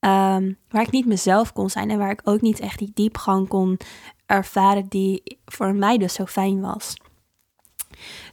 Ehm, 0.00 0.52
waar 0.68 0.82
ik 0.82 0.90
niet 0.90 1.06
mezelf 1.06 1.52
kon 1.52 1.70
zijn 1.70 1.90
en 1.90 1.98
waar 1.98 2.10
ik 2.10 2.20
ook 2.24 2.40
niet 2.40 2.60
echt 2.60 2.78
die 2.78 2.90
diepgang 2.94 3.48
kon 3.48 3.78
ervaren 4.26 4.86
die 4.88 5.38
voor 5.44 5.74
mij 5.74 5.98
dus 5.98 6.14
zo 6.14 6.26
fijn 6.26 6.60
was. 6.60 6.96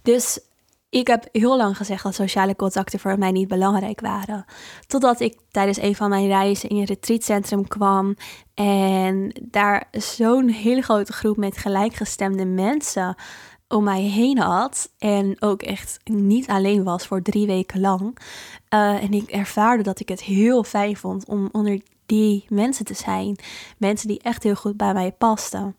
Dus 0.01 0.39
ik 0.89 1.07
heb 1.07 1.27
heel 1.31 1.57
lang 1.57 1.77
gezegd 1.77 2.03
dat 2.03 2.15
sociale 2.15 2.55
contacten 2.55 2.99
voor 2.99 3.17
mij 3.17 3.31
niet 3.31 3.47
belangrijk 3.47 3.99
waren. 4.01 4.45
Totdat 4.87 5.19
ik 5.19 5.39
tijdens 5.51 5.81
een 5.81 5.95
van 5.95 6.09
mijn 6.09 6.27
reizen 6.27 6.69
in 6.69 6.77
een 6.77 6.83
retreatcentrum 6.83 7.67
kwam 7.67 8.15
en 8.53 9.41
daar 9.41 9.87
zo'n 9.91 10.47
hele 10.49 10.81
grote 10.81 11.13
groep 11.13 11.37
met 11.37 11.57
gelijkgestemde 11.57 12.45
mensen 12.45 13.15
om 13.73 13.83
mij 13.83 14.01
heen 14.01 14.37
had. 14.37 14.91
En 14.97 15.35
ook 15.39 15.61
echt 15.61 15.99
niet 16.03 16.47
alleen 16.47 16.83
was 16.83 17.07
voor 17.07 17.21
drie 17.21 17.47
weken 17.47 17.79
lang. 17.79 18.17
Uh, 18.73 19.03
en 19.03 19.13
ik 19.13 19.29
ervaarde 19.29 19.83
dat 19.83 19.99
ik 19.99 20.09
het 20.09 20.21
heel 20.21 20.63
fijn 20.63 20.95
vond 20.95 21.25
om 21.27 21.49
onder 21.51 21.81
die 22.05 22.45
mensen 22.49 22.85
te 22.85 22.93
zijn. 22.93 23.37
Mensen 23.77 24.07
die 24.07 24.19
echt 24.19 24.43
heel 24.43 24.55
goed 24.55 24.77
bij 24.77 24.93
mij 24.93 25.11
pasten. 25.11 25.75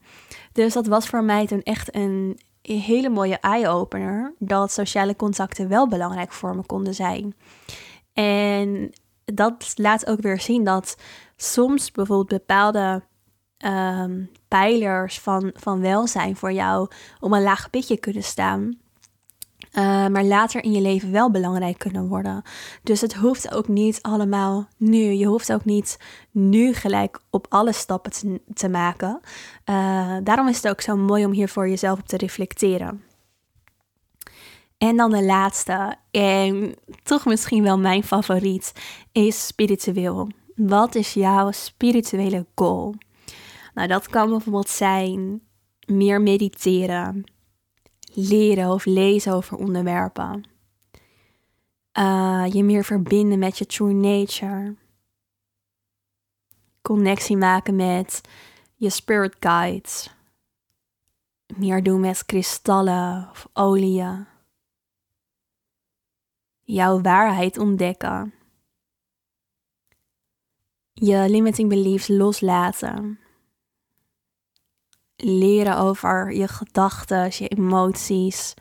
Dus 0.52 0.72
dat 0.72 0.87
was 0.87 1.07
voor 1.07 1.24
mij 1.24 1.46
toen 1.46 1.62
echt 1.62 1.94
een 1.94 2.38
een 2.64 2.80
hele 2.80 3.09
mooie 3.09 3.38
eye-opener 3.38 4.35
dat 4.38 4.72
sociale 4.72 5.16
contacten 5.16 5.68
wel 5.68 5.88
belangrijk 5.88 6.33
voor 6.33 6.57
me 6.57 6.66
konden 6.66 6.94
zijn. 6.94 7.35
En 8.12 8.92
dat 9.24 9.72
laat 9.74 10.07
ook 10.07 10.20
weer 10.20 10.40
zien 10.40 10.64
dat 10.64 10.96
soms 11.37 11.90
bijvoorbeeld 11.90 12.28
bepaalde 12.28 13.02
um, 13.66 14.31
pijlers 14.48 15.20
van, 15.20 15.50
van 15.55 15.81
welzijn 15.81 16.37
voor 16.37 16.53
jou 16.53 16.88
om 17.20 17.33
een 17.33 17.42
laag 17.42 17.70
pitje 17.70 17.98
kunnen 17.98 18.22
staan. 18.22 18.83
Uh, 19.79 20.07
maar 20.07 20.24
later 20.24 20.64
in 20.64 20.72
je 20.72 20.81
leven 20.81 21.12
wel 21.12 21.31
belangrijk 21.31 21.79
kunnen 21.79 22.09
worden. 22.09 22.42
Dus 22.83 23.00
het 23.00 23.14
hoeft 23.14 23.55
ook 23.55 23.68
niet 23.68 24.03
allemaal 24.03 24.68
nu. 24.77 24.98
Je 24.98 25.27
hoeft 25.27 25.53
ook 25.53 25.64
niet 25.64 25.98
nu 26.31 26.72
gelijk 26.72 27.20
op 27.31 27.46
alle 27.48 27.72
stappen 27.72 28.12
te, 28.12 28.40
te 28.55 28.68
maken. 28.68 29.20
Uh, 29.70 30.16
daarom 30.22 30.48
is 30.48 30.57
het 30.57 30.68
ook 30.68 30.81
zo 30.81 30.96
mooi 30.96 31.24
om 31.24 31.33
hier 31.33 31.48
voor 31.48 31.68
jezelf 31.68 31.98
op 31.98 32.07
te 32.07 32.16
reflecteren. 32.16 33.03
En 34.79 34.96
dan 34.96 35.11
de 35.11 35.24
laatste, 35.24 35.96
en 36.11 36.74
toch 37.03 37.24
misschien 37.24 37.62
wel 37.62 37.79
mijn 37.79 38.03
favoriet, 38.03 38.72
is 39.12 39.46
spiritueel. 39.46 40.29
Wat 40.57 40.94
is 40.94 41.14
jouw 41.14 41.50
spirituele 41.50 42.46
goal? 42.55 42.94
Nou, 43.75 43.89
dat 43.89 44.09
kan 44.09 44.29
bijvoorbeeld 44.29 44.69
zijn 44.69 45.43
meer 45.87 46.21
mediteren, 46.21 47.25
leren 48.15 48.71
of 48.71 48.85
lezen 48.85 49.33
over 49.33 49.57
onderwerpen. 49.57 50.45
Uh, 51.99 52.45
je 52.53 52.65
meer 52.65 52.85
verbinden 52.85 53.39
met 53.39 53.59
je 53.59 53.67
true 53.67 53.93
nature. 53.93 54.77
Connectie 56.83 57.37
maken 57.37 57.77
met 57.77 58.21
je 58.75 58.91
spirit 58.91 59.37
guides. 59.41 60.15
Meer 61.57 61.83
doen 61.83 62.01
met 62.01 62.27
kristallen 62.27 63.29
of 63.31 63.49
oliën. 63.53 64.27
Jouw 66.63 67.01
waarheid 67.01 67.59
ontdekken. 67.59 68.35
Je 70.93 71.27
limiting 71.29 71.69
beliefs 71.69 72.09
loslaten 72.09 73.19
leren 75.25 75.77
over 75.77 76.33
je 76.33 76.49
gedachten, 76.49 77.31
je 77.31 77.49
emoties 77.49 78.55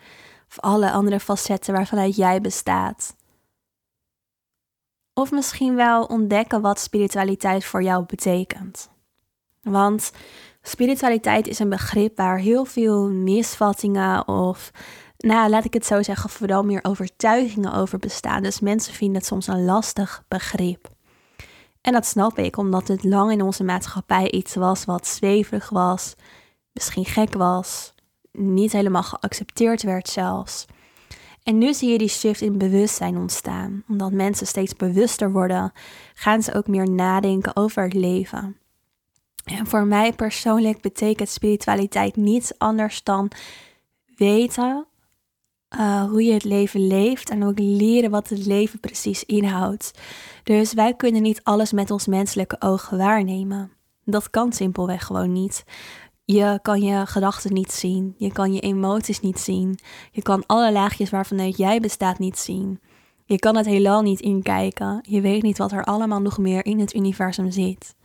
of 0.47 0.59
alle 0.59 0.91
andere 0.91 1.19
facetten 1.19 1.73
waarvanuit 1.73 2.15
jij 2.15 2.41
bestaat. 2.41 3.15
Of 5.13 5.31
misschien 5.31 5.75
wel 5.75 6.03
ontdekken 6.03 6.61
wat 6.61 6.79
spiritualiteit 6.79 7.65
voor 7.65 7.83
jou 7.83 8.05
betekent. 8.05 8.89
Want 9.61 10.11
spiritualiteit 10.61 11.47
is 11.47 11.59
een 11.59 11.69
begrip 11.69 12.17
waar 12.17 12.37
heel 12.37 12.65
veel 12.65 13.09
misvattingen 13.09 14.27
of, 14.27 14.71
nou 15.17 15.49
laat 15.49 15.65
ik 15.65 15.73
het 15.73 15.85
zo 15.85 16.03
zeggen, 16.03 16.29
vooral 16.29 16.63
meer 16.63 16.79
overtuigingen 16.83 17.73
over 17.73 17.99
bestaan. 17.99 18.43
Dus 18.43 18.59
mensen 18.59 18.93
vinden 18.93 19.17
het 19.17 19.25
soms 19.25 19.47
een 19.47 19.65
lastig 19.65 20.23
begrip. 20.27 20.91
En 21.81 21.93
dat 21.93 22.05
snap 22.05 22.37
ik, 22.37 22.57
omdat 22.57 22.87
het 22.87 23.03
lang 23.03 23.31
in 23.31 23.41
onze 23.41 23.63
maatschappij 23.63 24.31
iets 24.31 24.55
was 24.55 24.85
wat 24.85 25.07
zweverig 25.07 25.69
was, 25.69 26.15
misschien 26.73 27.05
gek 27.05 27.33
was, 27.33 27.93
niet 28.31 28.71
helemaal 28.71 29.03
geaccepteerd 29.03 29.83
werd 29.83 30.09
zelfs. 30.09 30.65
En 31.43 31.57
nu 31.57 31.73
zie 31.73 31.91
je 31.91 31.97
die 31.97 32.07
shift 32.07 32.41
in 32.41 32.57
bewustzijn 32.57 33.17
ontstaan. 33.17 33.83
Omdat 33.87 34.11
mensen 34.11 34.47
steeds 34.47 34.75
bewuster 34.75 35.31
worden, 35.31 35.71
gaan 36.13 36.43
ze 36.43 36.53
ook 36.53 36.67
meer 36.67 36.89
nadenken 36.89 37.55
over 37.55 37.83
het 37.83 37.93
leven. 37.93 38.57
En 39.43 39.67
voor 39.67 39.85
mij 39.85 40.13
persoonlijk 40.13 40.81
betekent 40.81 41.29
spiritualiteit 41.29 42.15
niets 42.15 42.57
anders 42.57 43.03
dan 43.03 43.31
weten 44.15 44.85
uh, 45.79 46.03
hoe 46.03 46.23
je 46.23 46.33
het 46.33 46.43
leven 46.43 46.87
leeft 46.87 47.29
en 47.29 47.43
ook 47.43 47.59
leren 47.59 48.11
wat 48.11 48.29
het 48.29 48.45
leven 48.45 48.79
precies 48.79 49.25
inhoudt. 49.25 49.91
Dus 50.43 50.73
wij 50.73 50.93
kunnen 50.93 51.21
niet 51.21 51.43
alles 51.43 51.71
met 51.71 51.91
ons 51.91 52.07
menselijke 52.07 52.55
ogen 52.59 52.97
waarnemen. 52.97 53.71
Dat 54.05 54.29
kan 54.29 54.53
simpelweg 54.53 55.05
gewoon 55.05 55.31
niet. 55.31 55.63
Je 56.25 56.59
kan 56.61 56.81
je 56.81 57.05
gedachten 57.05 57.53
niet 57.53 57.71
zien. 57.71 58.15
Je 58.17 58.31
kan 58.31 58.53
je 58.53 58.59
emoties 58.59 59.19
niet 59.19 59.39
zien. 59.39 59.79
Je 60.11 60.21
kan 60.21 60.45
alle 60.45 60.71
laagjes 60.71 61.09
waarvanuit 61.09 61.57
jij 61.57 61.79
bestaat 61.79 62.19
niet 62.19 62.37
zien. 62.37 62.79
Je 63.25 63.39
kan 63.39 63.55
het 63.55 63.65
heelal 63.65 64.01
niet 64.01 64.19
inkijken. 64.19 64.99
Je 65.09 65.21
weet 65.21 65.41
niet 65.41 65.57
wat 65.57 65.71
er 65.71 65.83
allemaal 65.83 66.21
nog 66.21 66.37
meer 66.37 66.65
in 66.65 66.79
het 66.79 66.93
universum 66.93 67.51
zit. 67.51 67.95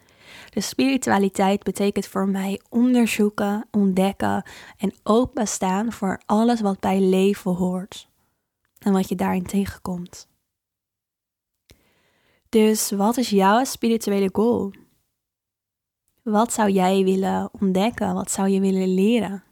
De 0.50 0.60
spiritualiteit 0.60 1.62
betekent 1.62 2.06
voor 2.06 2.28
mij 2.28 2.60
onderzoeken, 2.68 3.66
ontdekken 3.70 4.42
en 4.78 4.94
openstaan 5.02 5.92
voor 5.92 6.20
alles 6.26 6.60
wat 6.60 6.80
bij 6.80 7.00
leven 7.00 7.54
hoort 7.54 8.08
en 8.78 8.92
wat 8.92 9.08
je 9.08 9.14
daarin 9.14 9.46
tegenkomt. 9.46 10.28
Dus 12.48 12.90
wat 12.90 13.16
is 13.16 13.30
jouw 13.30 13.64
spirituele 13.64 14.28
goal? 14.32 14.72
Wat 16.22 16.52
zou 16.52 16.70
jij 16.70 17.04
willen 17.04 17.48
ontdekken? 17.60 18.14
Wat 18.14 18.30
zou 18.30 18.48
je 18.48 18.60
willen 18.60 18.94
leren? 18.94 19.42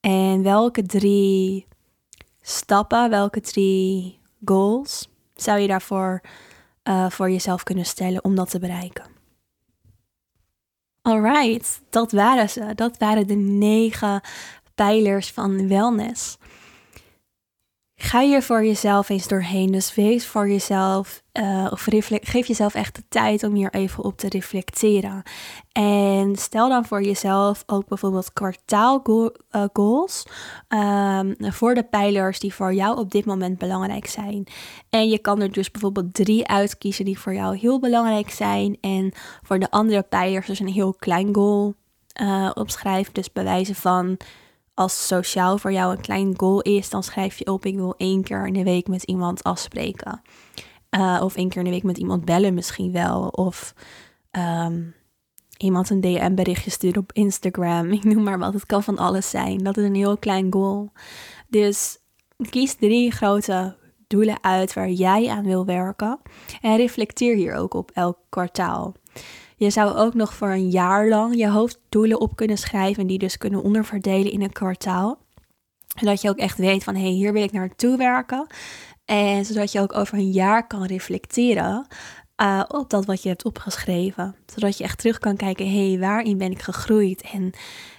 En 0.00 0.42
welke 0.42 0.82
drie 0.82 1.66
stappen, 2.40 3.10
welke 3.10 3.40
drie 3.40 4.18
goals 4.44 5.08
zou 5.34 5.58
je 5.58 5.66
daarvoor 5.66 6.20
uh, 6.84 7.10
voor 7.10 7.30
jezelf 7.30 7.62
kunnen 7.62 7.84
stellen 7.84 8.24
om 8.24 8.34
dat 8.34 8.50
te 8.50 8.58
bereiken? 8.58 9.04
Alright, 11.02 11.80
dat 11.90 12.12
waren 12.12 12.50
ze. 12.50 12.72
Dat 12.74 12.98
waren 12.98 13.26
de 13.26 13.34
negen 13.34 14.20
pijlers 14.74 15.32
van 15.32 15.68
wellness. 15.68 16.38
Ga 18.00 18.20
hier 18.20 18.42
voor 18.42 18.64
jezelf 18.64 19.08
eens 19.08 19.28
doorheen. 19.28 19.72
Dus 19.72 19.94
wees 19.94 20.26
voor 20.26 20.48
jezelf, 20.48 21.22
uh, 21.32 21.66
of 21.70 21.86
geef 22.08 22.46
jezelf 22.46 22.74
echt 22.74 22.96
de 22.96 23.02
tijd 23.08 23.42
om 23.42 23.54
hier 23.54 23.74
even 23.74 24.04
op 24.04 24.16
te 24.16 24.28
reflecteren. 24.28 25.22
En 25.72 26.36
stel 26.36 26.68
dan 26.68 26.84
voor 26.84 27.02
jezelf 27.02 27.62
ook 27.66 27.88
bijvoorbeeld 27.88 28.32
kwartaalgoals 28.32 30.26
uh, 30.68 31.18
um, 31.18 31.34
voor 31.38 31.74
de 31.74 31.82
pijlers 31.82 32.38
die 32.38 32.54
voor 32.54 32.74
jou 32.74 32.98
op 32.98 33.10
dit 33.10 33.24
moment 33.24 33.58
belangrijk 33.58 34.06
zijn. 34.06 34.46
En 34.90 35.08
je 35.08 35.18
kan 35.18 35.40
er 35.40 35.52
dus 35.52 35.70
bijvoorbeeld 35.70 36.14
drie 36.14 36.46
uitkiezen 36.46 37.04
die 37.04 37.18
voor 37.18 37.34
jou 37.34 37.56
heel 37.56 37.80
belangrijk 37.80 38.30
zijn. 38.30 38.78
En 38.80 39.12
voor 39.42 39.58
de 39.58 39.70
andere 39.70 40.02
pijlers 40.02 40.46
dus 40.46 40.60
een 40.60 40.68
heel 40.68 40.94
klein 40.98 41.34
goal 41.34 41.74
uh, 42.22 42.50
opschrijven. 42.54 43.14
Dus 43.14 43.32
bewijzen 43.32 43.74
van 43.74 44.18
als 44.78 45.06
sociaal 45.06 45.58
voor 45.58 45.72
jou 45.72 45.92
een 45.92 46.00
klein 46.00 46.34
goal 46.36 46.60
is, 46.60 46.90
dan 46.90 47.02
schrijf 47.02 47.38
je 47.38 47.46
op: 47.46 47.64
ik 47.64 47.74
wil 47.74 47.94
één 47.96 48.22
keer 48.22 48.46
in 48.46 48.52
de 48.52 48.62
week 48.62 48.88
met 48.88 49.02
iemand 49.02 49.42
afspreken. 49.42 50.22
Uh, 50.90 51.20
of 51.22 51.36
één 51.36 51.48
keer 51.48 51.58
in 51.58 51.64
de 51.64 51.70
week 51.70 51.82
met 51.82 51.98
iemand 51.98 52.24
bellen 52.24 52.54
misschien 52.54 52.92
wel. 52.92 53.28
Of 53.28 53.74
um, 54.30 54.94
iemand 55.56 55.90
een 55.90 56.00
DM-berichtje 56.00 56.70
sturen 56.70 57.02
op 57.02 57.12
Instagram. 57.12 57.90
Ik 57.92 58.04
noem 58.04 58.22
maar 58.22 58.38
wat. 58.38 58.52
Het 58.52 58.66
kan 58.66 58.82
van 58.82 58.98
alles 58.98 59.30
zijn. 59.30 59.58
Dat 59.58 59.76
is 59.76 59.84
een 59.84 59.94
heel 59.94 60.16
klein 60.16 60.52
goal. 60.52 60.92
Dus 61.48 61.98
kies 62.50 62.74
drie 62.74 63.10
grote 63.10 63.76
doelen 64.06 64.42
uit 64.42 64.74
waar 64.74 64.90
jij 64.90 65.28
aan 65.28 65.44
wil 65.44 65.64
werken. 65.64 66.20
En 66.60 66.76
reflecteer 66.76 67.34
hier 67.34 67.54
ook 67.54 67.74
op 67.74 67.90
elk 67.90 68.18
kwartaal. 68.28 68.94
Je 69.58 69.70
zou 69.70 69.96
ook 69.96 70.14
nog 70.14 70.34
voor 70.34 70.50
een 70.50 70.70
jaar 70.70 71.08
lang 71.08 71.36
je 71.36 71.48
hoofddoelen 71.48 72.20
op 72.20 72.36
kunnen 72.36 72.58
schrijven, 72.58 73.06
die 73.06 73.18
dus 73.18 73.38
kunnen 73.38 73.62
onderverdelen 73.62 74.32
in 74.32 74.42
een 74.42 74.52
kwartaal. 74.52 75.18
Zodat 76.00 76.20
je 76.20 76.28
ook 76.28 76.36
echt 76.36 76.58
weet 76.58 76.84
van 76.84 76.94
hé, 76.94 77.00
hey, 77.00 77.10
hier 77.10 77.32
wil 77.32 77.42
ik 77.42 77.52
naartoe 77.52 77.96
werken. 77.96 78.46
En 79.04 79.44
zodat 79.44 79.72
je 79.72 79.80
ook 79.80 79.94
over 79.94 80.18
een 80.18 80.30
jaar 80.30 80.66
kan 80.66 80.84
reflecteren 80.84 81.86
uh, 82.42 82.62
op 82.68 82.90
dat 82.90 83.06
wat 83.06 83.22
je 83.22 83.28
hebt 83.28 83.44
opgeschreven. 83.44 84.34
Zodat 84.46 84.78
je 84.78 84.84
echt 84.84 84.98
terug 84.98 85.18
kan 85.18 85.36
kijken, 85.36 85.70
hé, 85.70 85.88
hey, 85.88 85.98
waarin 85.98 86.38
ben 86.38 86.50
ik 86.50 86.62
gegroeid? 86.62 87.22
En 87.32 87.50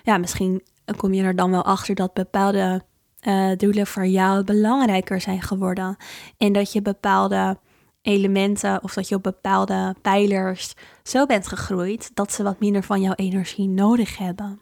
ja, 0.03 0.17
misschien 0.17 0.63
kom 0.97 1.13
je 1.13 1.23
er 1.23 1.35
dan 1.35 1.51
wel 1.51 1.65
achter 1.65 1.95
dat 1.95 2.13
bepaalde 2.13 2.81
uh, 3.27 3.51
doelen 3.57 3.87
voor 3.87 4.05
jou 4.05 4.43
belangrijker 4.43 5.21
zijn 5.21 5.41
geworden. 5.41 5.97
En 6.37 6.53
dat 6.53 6.73
je 6.73 6.81
bepaalde 6.81 7.57
elementen 8.01 8.83
of 8.83 8.93
dat 8.93 9.09
je 9.09 9.15
op 9.15 9.23
bepaalde 9.23 9.95
pijlers 10.01 10.73
zo 11.03 11.25
bent 11.25 11.47
gegroeid 11.47 12.11
dat 12.13 12.31
ze 12.31 12.43
wat 12.43 12.59
minder 12.59 12.83
van 12.83 13.01
jouw 13.01 13.13
energie 13.15 13.67
nodig 13.67 14.17
hebben. 14.17 14.59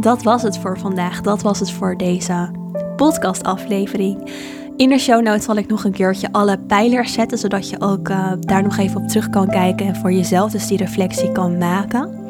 Dat 0.00 0.22
was 0.22 0.42
het 0.42 0.58
voor 0.58 0.78
vandaag. 0.78 1.20
Dat 1.20 1.42
was 1.42 1.58
het 1.60 1.70
voor 1.70 1.96
deze 1.96 2.50
podcastaflevering. 2.96 4.30
In 4.76 4.88
de 4.88 4.98
show 4.98 5.22
notes 5.22 5.44
zal 5.44 5.56
ik 5.56 5.68
nog 5.68 5.84
een 5.84 5.92
keertje 5.92 6.32
alle 6.32 6.58
pijlers 6.58 7.12
zetten, 7.12 7.38
zodat 7.38 7.68
je 7.68 7.80
ook 7.80 8.08
uh, 8.08 8.32
daar 8.38 8.62
nog 8.62 8.76
even 8.76 9.00
op 9.00 9.08
terug 9.08 9.30
kan 9.30 9.48
kijken 9.48 9.86
en 9.86 9.96
voor 9.96 10.12
jezelf 10.12 10.50
dus 10.50 10.66
die 10.66 10.78
reflectie 10.78 11.32
kan 11.32 11.58
maken. 11.58 12.21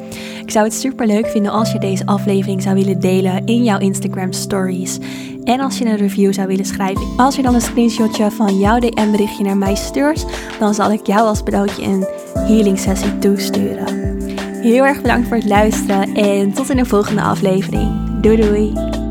Ik 0.43 0.51
zou 0.51 0.65
het 0.65 0.75
super 0.75 1.07
leuk 1.07 1.27
vinden 1.27 1.53
als 1.53 1.73
je 1.73 1.79
deze 1.79 2.07
aflevering 2.07 2.63
zou 2.63 2.75
willen 2.75 3.01
delen 3.01 3.47
in 3.47 3.65
jouw 3.65 3.79
Instagram 3.79 4.33
stories. 4.33 4.99
En 5.45 5.61
als 5.61 5.79
je 5.79 5.85
een 5.85 5.97
review 5.97 6.33
zou 6.33 6.47
willen 6.47 6.65
schrijven. 6.65 7.07
Als 7.17 7.37
je 7.37 7.43
dan 7.43 7.55
een 7.55 7.61
screenshotje 7.61 8.31
van 8.31 8.59
jouw 8.59 8.79
DM 8.79 9.11
berichtje 9.11 9.45
naar 9.45 9.57
mij 9.57 9.75
stuurt, 9.75 10.27
dan 10.59 10.75
zal 10.75 10.93
ik 10.93 11.07
jou 11.07 11.21
als 11.21 11.43
bedankje 11.43 11.83
een 11.83 12.07
healing 12.35 12.79
sessie 12.79 13.19
toesturen. 13.19 14.21
Heel 14.63 14.85
erg 14.85 15.01
bedankt 15.01 15.29
voor 15.29 15.37
het 15.37 15.47
luisteren 15.47 16.15
en 16.15 16.53
tot 16.53 16.71
in 16.71 16.77
de 16.77 16.85
volgende 16.85 17.23
aflevering. 17.23 18.21
Doei 18.21 18.37
doei! 18.37 19.02